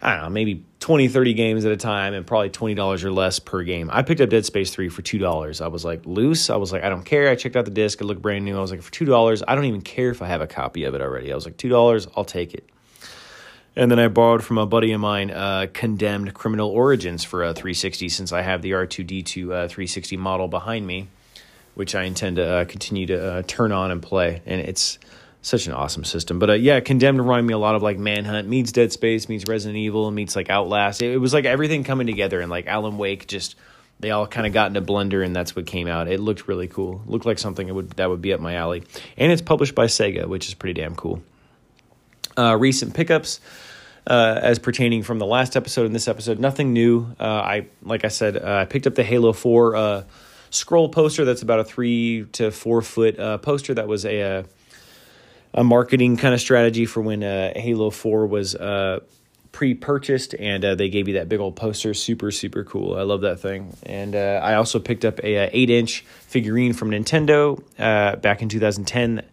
I 0.02 0.14
don't 0.14 0.24
know, 0.24 0.30
maybe 0.30 0.66
20, 0.80 1.10
30 1.10 1.34
games 1.34 1.66
at 1.66 1.74
a 1.74 1.78
time 1.78 2.14
and 2.14 2.26
probably 2.26 2.50
$20 2.50 3.04
or 3.04 3.12
less 3.12 3.40
per 3.40 3.64
game. 3.64 3.90
I 3.92 4.02
picked 4.02 4.22
up 4.22 4.30
Dead 4.30 4.46
Space 4.46 4.72
3 4.72 4.88
for 4.88 5.02
$2. 5.02 5.62
I 5.62 5.68
was 5.68 5.84
like, 5.84 6.06
loose. 6.06 6.50
I 6.50 6.56
was 6.56 6.72
like, 6.72 6.84
I 6.84 6.90
don't 6.90 7.04
care. 7.04 7.30
I 7.30 7.36
checked 7.36 7.58
out 7.58 7.66
the 7.66 7.72
disc. 7.72 8.00
It 8.00 8.06
looked 8.06 8.22
brand 8.22 8.46
new. 8.46 8.58
I 8.58 8.62
was 8.62 8.72
like, 8.72 8.82
for 8.82 8.92
$2, 8.92 9.44
I 9.46 9.56
don't 9.56 9.66
even 9.66 9.82
care 9.82 10.10
if 10.10 10.22
I 10.22 10.28
have 10.28 10.40
a 10.40 10.48
copy 10.48 10.86
of 10.86 10.96
it 10.96 11.02
already. 11.02 11.32
I 11.34 11.36
was 11.36 11.46
like, 11.46 11.58
$2, 11.58 12.12
I'll 12.16 12.24
take 12.24 12.54
it. 12.54 12.70
And 13.76 13.92
then 13.92 14.00
I 14.00 14.08
borrowed 14.08 14.44
from 14.44 14.58
a 14.58 14.66
buddy 14.66 14.94
of 14.94 15.02
mine, 15.02 15.32
uh, 15.32 15.68
Condemned 15.74 16.34
Criminal 16.34 16.70
Origins 16.70 17.24
for 17.24 17.44
a 17.44 17.54
360 17.54 18.10
since 18.10 18.32
I 18.32 18.42
have 18.42 18.62
the 18.62 18.72
R2D2 18.72 19.44
uh, 19.46 19.68
360 19.68 20.18
model 20.18 20.48
behind 20.48 20.88
me, 20.88 21.08
which 21.76 21.94
I 21.94 22.04
intend 22.04 22.38
to 22.38 22.46
uh, 22.46 22.66
continue 22.66 23.06
to 23.08 23.34
uh, 23.34 23.44
turn 23.48 23.72
on 23.72 23.92
and 23.92 24.02
play. 24.02 24.42
And 24.46 24.62
it's 24.62 24.98
such 25.42 25.68
an 25.68 25.74
awesome 25.74 26.04
system. 26.04 26.40
But 26.40 26.50
uh, 26.50 26.54
yeah, 26.54 26.80
Condemned 26.80 27.20
reminded 27.20 27.48
me 27.48 27.54
a 27.54 27.58
lot 27.58 27.76
of 27.76 27.82
like 27.82 27.98
Manhunt 27.98 28.48
meets 28.48 28.72
Dead 28.72 28.92
Space 28.92 29.30
meets 29.30 29.48
Resident 29.48 29.78
Evil 29.78 30.12
meets 30.12 30.36
like 30.36 30.50
Outlast. 30.50 31.02
It, 31.02 31.14
it 31.14 31.18
was 31.18 31.34
like 31.34 31.46
everything 31.46 31.84
coming 31.84 32.08
together 32.08 32.42
and 32.42 32.50
like 32.50 32.68
Alan 32.68 32.98
Wake 32.98 33.28
just 33.28 33.56
they 34.00 34.12
all 34.12 34.28
kind 34.28 34.48
of 34.48 34.54
got 34.54 34.72
in 34.72 34.78
a 34.78 34.82
blender 34.82 35.26
and 35.26 35.36
that's 35.36 35.56
what 35.56 35.66
came 35.66 35.88
out. 35.88 36.08
It 36.08 36.20
looked 36.20 36.48
really 36.48 36.68
cool. 36.68 37.02
Looked 37.06 37.26
like 37.26 37.40
something 37.40 37.68
that 37.68 37.74
would 37.74 37.92
that 37.92 38.10
would 38.10 38.22
be 38.22 38.34
up 38.34 38.40
my 38.40 38.56
alley. 38.56 38.84
And 39.18 39.32
it's 39.32 39.42
published 39.42 39.76
by 39.76 39.86
Sega, 39.86 40.26
which 40.28 40.48
is 40.48 40.54
pretty 40.54 40.80
damn 40.80 40.96
cool. 40.96 41.22
Uh, 42.38 42.56
recent 42.58 42.94
pickups. 42.94 43.40
Uh, 44.08 44.40
as 44.42 44.58
pertaining 44.58 45.04
from 45.04 45.20
the 45.20 45.26
last 45.26 45.56
episode 45.56 45.86
and 45.86 45.94
this 45.94 46.08
episode, 46.08 46.40
nothing 46.40 46.74
new. 46.74 47.06
Uh, 47.20 47.24
I 47.26 47.68
like 47.84 48.06
I 48.06 48.08
said, 48.08 48.38
uh, 48.38 48.62
I 48.62 48.66
picked 48.66 48.88
up 48.88 48.96
the 48.96 49.04
Halo 49.04 49.34
Four 49.34 49.76
uh, 49.76 50.04
scroll 50.50 50.90
poster. 50.90 51.26
That's 51.26 51.44
about 51.44 51.60
a 51.60 51.64
three 51.64 52.26
to 52.32 52.50
four 52.50 52.82
foot 52.82 53.18
poster. 53.44 53.76
That 53.76 53.88
was 53.88 54.06
a 54.06 54.46
a 55.54 55.64
marketing 55.64 56.18
kind 56.18 56.34
of 56.34 56.42
strategy 56.42 56.86
for 56.86 57.02
when 57.02 57.24
uh, 57.24 57.54
Halo 57.56 57.90
4 57.90 58.28
was 58.28 58.56
uh, 58.56 59.00
pre-purchased 59.52 60.36
and 60.36 60.64
uh, 60.64 60.76
they 60.76 60.90
gave 60.90 61.08
you 61.08 61.16
that 61.16 61.28
big 61.28 61.40
old 61.40 61.56
poster 61.56 61.94
super 61.96 62.30
super 62.30 62.64
cool 62.64 62.96
i 62.96 63.02
love 63.02 63.22
that 63.22 63.40
thing 63.40 63.76
and 63.84 64.16
uh, 64.16 64.40
i 64.44 64.54
also 64.54 64.78
picked 64.78 65.04
up 65.04 65.20
a, 65.24 65.36
a, 65.36 65.50
8 65.52 65.70
inch 65.72 66.02
figurine 66.02 66.74
from 66.74 66.92
nintendo 66.92 67.62
uh, 67.80 68.16
back 68.18 68.44
in 68.44 68.50
2010 68.50 69.24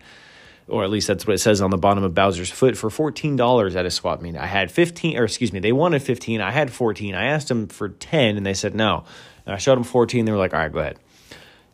or 0.68 0.85
at 0.85 0.90
least 0.90 1.07
that's 1.07 1.26
what 1.26 1.35
it 1.35 1.38
says 1.38 1.61
on 1.61 1.70
the 1.70 1.76
bottom 1.79 2.02
of 2.02 2.12
Bowser's 2.12 2.50
foot 2.50 2.76
for 2.76 2.90
$14 2.90 3.76
at 3.76 3.87
a 3.87 3.90
swap 3.90 4.20
meet. 4.20 4.37
I 4.37 4.46
had 4.46 4.70
15 4.72 5.16
or 5.16 5.24
excuse 5.24 5.52
me, 5.52 5.61
they 5.61 5.72
wanted 5.72 6.02
15, 6.02 6.40
I 6.40 6.50
had 6.50 6.72
14. 6.72 7.14
I 7.14 7.26
asked 7.26 7.48
them 7.48 7.68
for 7.68 7.90
10 7.90 8.37
and 8.37 8.44
they 8.44 8.52
said 8.52 8.74
no. 8.74 9.05
And 9.44 9.55
I 9.55 9.59
showed 9.59 9.76
them 9.76 9.85
14, 9.85 10.24
they 10.24 10.33
were 10.33 10.38
like, 10.38 10.55
"All 10.55 10.59
right, 10.59 10.72
go 10.72 10.81
ahead." 10.81 10.98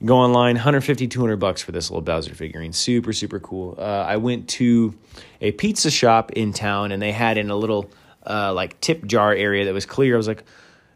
Go 0.05 0.19
online, 0.19 0.57
150, 0.57 1.07
200 1.07 1.37
bucks 1.37 1.63
for 1.63 1.71
this 1.71 1.91
little 1.91 2.03
Bowser 2.03 2.35
figurine. 2.35 2.73
Super, 2.73 3.13
super 3.13 3.39
cool. 3.39 3.77
Uh, 3.79 3.83
I 3.83 4.17
went 4.17 4.49
to 4.51 4.95
a 5.41 5.53
pizza 5.53 5.91
shop 5.91 6.33
in 6.33 6.53
town 6.53 6.91
and 6.91 7.01
they 7.01 7.13
had 7.13 7.39
in 7.39 7.51
a 7.51 7.57
little 7.57 7.89
uh, 8.27 8.53
like 8.53 8.81
tip 8.81 9.05
jar 9.05 9.33
area 9.33 9.67
that 9.67 9.75
was 9.75 9.87
clear. 9.87 10.15
I 10.15 10.17
was 10.17 10.27
like, 10.27 10.45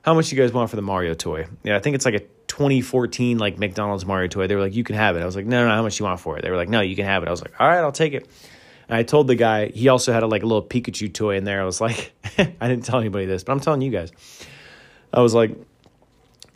how 0.03 0.15
much 0.15 0.33
you 0.33 0.39
guys 0.39 0.53
want 0.53 0.71
for 0.71 0.77
the 0.77 0.83
Mario 0.83 1.15
toy? 1.15 1.47
Yeah, 1.63 1.77
I 1.77 1.81
think 1.81 1.95
it's 1.95 2.05
like 2.05 2.15
a 2.15 2.21
2014 2.49 3.39
like 3.39 3.59
McDonald's 3.59 4.05
Mario 4.05 4.29
toy. 4.29 4.49
They 4.49 4.57
were 4.57 4.63
like, 4.63 4.75
you 4.75 4.83
can 4.83 4.97
have 4.97 5.17
it. 5.17 5.23
I 5.23 5.27
was 5.27 5.37
like, 5.37 5.47
no, 5.47 5.63
no, 5.63 5.69
no, 5.69 5.75
how 5.75 5.83
much 5.83 6.01
you 6.01 6.05
want 6.05 6.19
for 6.19 6.39
it? 6.39 6.43
They 6.43 6.51
were 6.51 6.57
like, 6.57 6.69
no, 6.69 6.81
you 6.81 6.97
can 6.97 7.05
have 7.05 7.23
it. 7.23 7.29
I 7.29 7.31
was 7.31 7.43
like, 7.43 7.53
all 7.61 7.69
right, 7.69 7.79
I'll 7.79 7.93
take 7.93 8.13
it. 8.13 8.29
And 8.89 8.97
I 8.97 9.05
told 9.05 9.29
the 9.29 9.35
guy, 9.37 9.69
he 9.69 9.89
also 9.89 10.13
had 10.13 10.25
a, 10.25 10.27
like 10.27 10.43
a 10.43 10.47
little 10.47 10.65
Pikachu 10.65 11.13
toy 11.13 11.37
in 11.37 11.45
there. 11.45 11.61
I 11.61 11.65
was 11.65 11.81
like, 11.81 12.13
I 12.39 12.69
didn't 12.69 12.85
tell 12.85 12.99
anybody 12.99 13.27
this, 13.27 13.45
but 13.45 13.53
I'm 13.53 13.61
telling 13.61 13.83
you 13.83 13.91
guys. 13.91 14.11
I 15.13 15.21
was 15.21 15.35
like, 15.35 15.57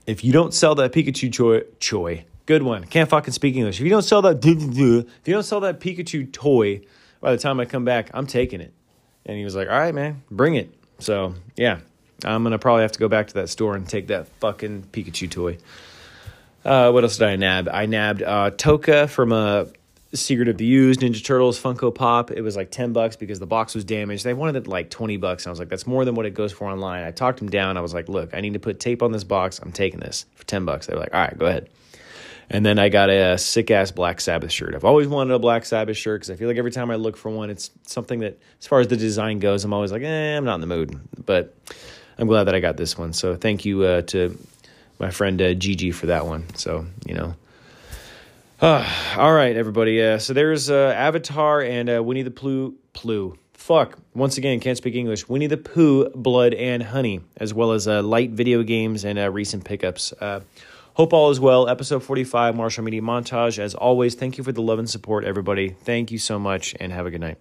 if 0.07 0.25
you 0.25 0.33
don't 0.33 0.53
sell 0.53 0.75
that 0.77 0.93
Pikachu 0.93 1.33
toy, 1.33 1.61
toy, 1.79 2.25
Good 2.47 2.63
one. 2.63 2.85
Can't 2.85 3.09
fucking 3.09 3.33
speak 3.33 3.57
English. 3.57 3.81
If 3.81 3.85
you 3.85 3.91
don't 3.91 4.03
sell 4.03 4.23
that, 4.23 4.45
if 4.45 4.79
you 4.79 5.05
don't 5.27 5.43
sell 5.43 5.61
that 5.61 5.81
Pikachu 5.81 6.33
toy 6.33 6.83
by 7.21 7.33
the 7.33 7.39
time 7.39 7.61
I 7.61 7.65
come 7.65 7.85
back, 7.85 8.11
I'm 8.15 8.27
taking 8.27 8.61
it. 8.61 8.73
And 9.27 9.37
he 9.37 9.45
was 9.45 9.55
like, 9.55 9.69
all 9.69 9.79
right, 9.79 9.95
man, 9.95 10.23
bring 10.31 10.55
it. 10.55 10.75
So, 10.99 11.35
yeah, 11.57 11.81
I'm 12.25 12.45
to 12.45 12.59
probably 12.59 12.83
have 12.83 12.93
to 12.93 12.99
go 12.99 13.09
back 13.09 13.29
to 13.29 13.35
that 13.35 13.49
store 13.49 13.77
and 13.77 13.89
take 13.89 14.09
that 14.09 14.29
fucking 14.41 14.89
Pikachu 14.93 15.31
toy. 15.31 15.59
Uh, 16.65 16.91
what 16.91 17.05
else 17.05 17.19
did 17.19 17.29
I 17.29 17.37
nab? 17.37 17.69
I 17.73 17.87
nabbed 17.87 18.23
uh, 18.23 18.51
Tokka 18.51 19.09
from 19.09 19.33
a 19.33 19.35
uh, 19.35 19.67
Secret 20.13 20.49
of 20.49 20.59
the 20.59 20.71
Ooze 20.75 20.99
Ninja 20.99 21.25
Turtles 21.25 21.61
Funko 21.61 21.95
Pop. 21.95 22.33
It 22.33 22.43
was 22.43 22.57
like 22.57 22.71
10 22.71 22.93
bucks 22.93 23.15
because 23.17 23.39
the 23.39 23.47
box 23.47 23.75
was 23.75 23.85
damaged. 23.85 24.25
They 24.25 24.35
wanted 24.35 24.57
it 24.57 24.67
like 24.67 24.91
20 24.91 25.17
bucks. 25.19 25.45
And 25.45 25.51
I 25.51 25.53
was 25.53 25.61
like, 25.61 25.69
that's 25.69 25.87
more 25.87 26.05
than 26.05 26.17
what 26.17 26.27
it 26.27 26.35
goes 26.35 26.53
for 26.53 26.69
online. 26.69 27.05
I 27.05 27.13
talked 27.13 27.39
them 27.39 27.49
down. 27.49 27.77
I 27.77 27.81
was 27.81 27.95
like, 27.95 28.09
look, 28.09 28.35
I 28.35 28.41
need 28.41 28.55
to 28.55 28.59
put 28.59 28.81
tape 28.81 29.03
on 29.03 29.13
this 29.13 29.23
box. 29.23 29.61
I'm 29.61 29.73
taking 29.73 30.01
this 30.01 30.27
for 30.35 30.45
10 30.45 30.65
bucks. 30.65 30.87
They 30.87 30.95
were 30.95 31.01
like, 31.01 31.15
all 31.15 31.21
right, 31.21 31.39
go 31.39 31.47
ahead. 31.47 31.69
And 32.53 32.67
then 32.67 32.81
I 32.81 32.89
got 32.89 33.11
a, 33.11 33.39
sick 33.39 33.71
ass 33.71 33.93
Black 33.93 34.21
Sabbath 34.21 34.51
shirt. 34.51 34.75
I've 34.75 34.85
always 34.85 35.07
wanted 35.07 35.33
a 35.33 35.39
Black 35.39 35.65
Sabbath 35.65 35.97
shirt 35.97 36.21
because 36.21 36.31
I 36.31 36.37
feel 36.37 36.49
like 36.49 36.57
every 36.57 36.73
time 36.73 36.91
I 36.91 36.97
look 36.97 37.17
for 37.17 37.31
one, 37.31 37.49
it's 37.49 37.71
something 37.87 38.21
that, 38.21 38.41
as 38.61 38.67
far 38.67 38.81
as 38.81 38.89
the 38.89 38.97
design 38.97 39.39
goes, 39.39 39.65
I'm 39.65 39.73
always 39.73 39.93
like, 39.93 40.03
eh, 40.03 40.37
I'm 40.37 40.45
not 40.45 40.57
in 40.57 40.61
the 40.61 40.67
mood. 40.67 40.99
But 41.25 41.55
I'm 42.19 42.27
glad 42.27 42.45
that 42.45 42.55
I 42.57 42.61
got 42.61 42.77
this 42.77 42.99
one. 42.99 43.13
So 43.13 43.37
thank 43.37 43.65
you 43.65 43.85
uh, 43.85 44.03
to 44.03 44.37
my 44.99 45.11
friend 45.11 45.41
uh, 45.41 45.55
Gigi 45.55 45.93
for 45.93 46.07
that 46.07 46.27
one. 46.27 46.45
So, 46.57 46.87
you 47.07 47.15
know. 47.15 47.35
Uh, 48.61 48.87
all 49.17 49.33
right, 49.33 49.57
everybody. 49.57 50.03
Uh, 50.03 50.19
so 50.19 50.33
there's 50.33 50.71
uh, 50.71 50.93
Avatar 50.97 51.63
and 51.63 51.89
uh, 51.89 52.03
Winnie 52.03 52.23
the 52.23 52.33
Pooh. 52.33 52.75
Pooh. 52.93 53.39
Fuck. 53.55 53.97
Once 54.15 54.39
again, 54.39 54.59
can't 54.59 54.77
speak 54.77 54.97
English. 54.97 55.29
Winnie 55.29 55.47
the 55.47 55.57
Pooh, 55.57 56.11
Blood 56.11 56.55
and 56.55 56.83
Honey, 56.83 57.21
as 57.37 57.55
well 57.55 57.73
as 57.73 57.87
uh, 57.87 58.03
light 58.03 58.31
video 58.31 58.65
games 58.65 59.05
and 59.05 59.19
uh, 59.19 59.31
recent 59.31 59.65
pickups. 59.65 60.13
Hope 60.95 61.13
all 61.13 61.31
is 61.31 61.41
well. 61.41 61.69
Episode 61.69 62.03
45, 62.03 62.57
Marshall 62.57 62.85
Media 62.85 63.01
Montage. 63.01 63.59
As 63.59 63.75
always, 63.75 64.15
thank 64.15 64.39
you 64.39 64.45
for 64.45 64.53
the 64.53 64.63
love 64.63 64.79
and 64.79 64.91
support, 64.91 65.25
everybody. 65.25 65.71
Thank 65.71 66.11
you 66.11 66.19
so 66.19 66.39
much, 66.39 66.75
and 66.81 66.93
have 66.93 67.07
a 67.07 67.11
good 67.11 67.21
night. 67.21 67.39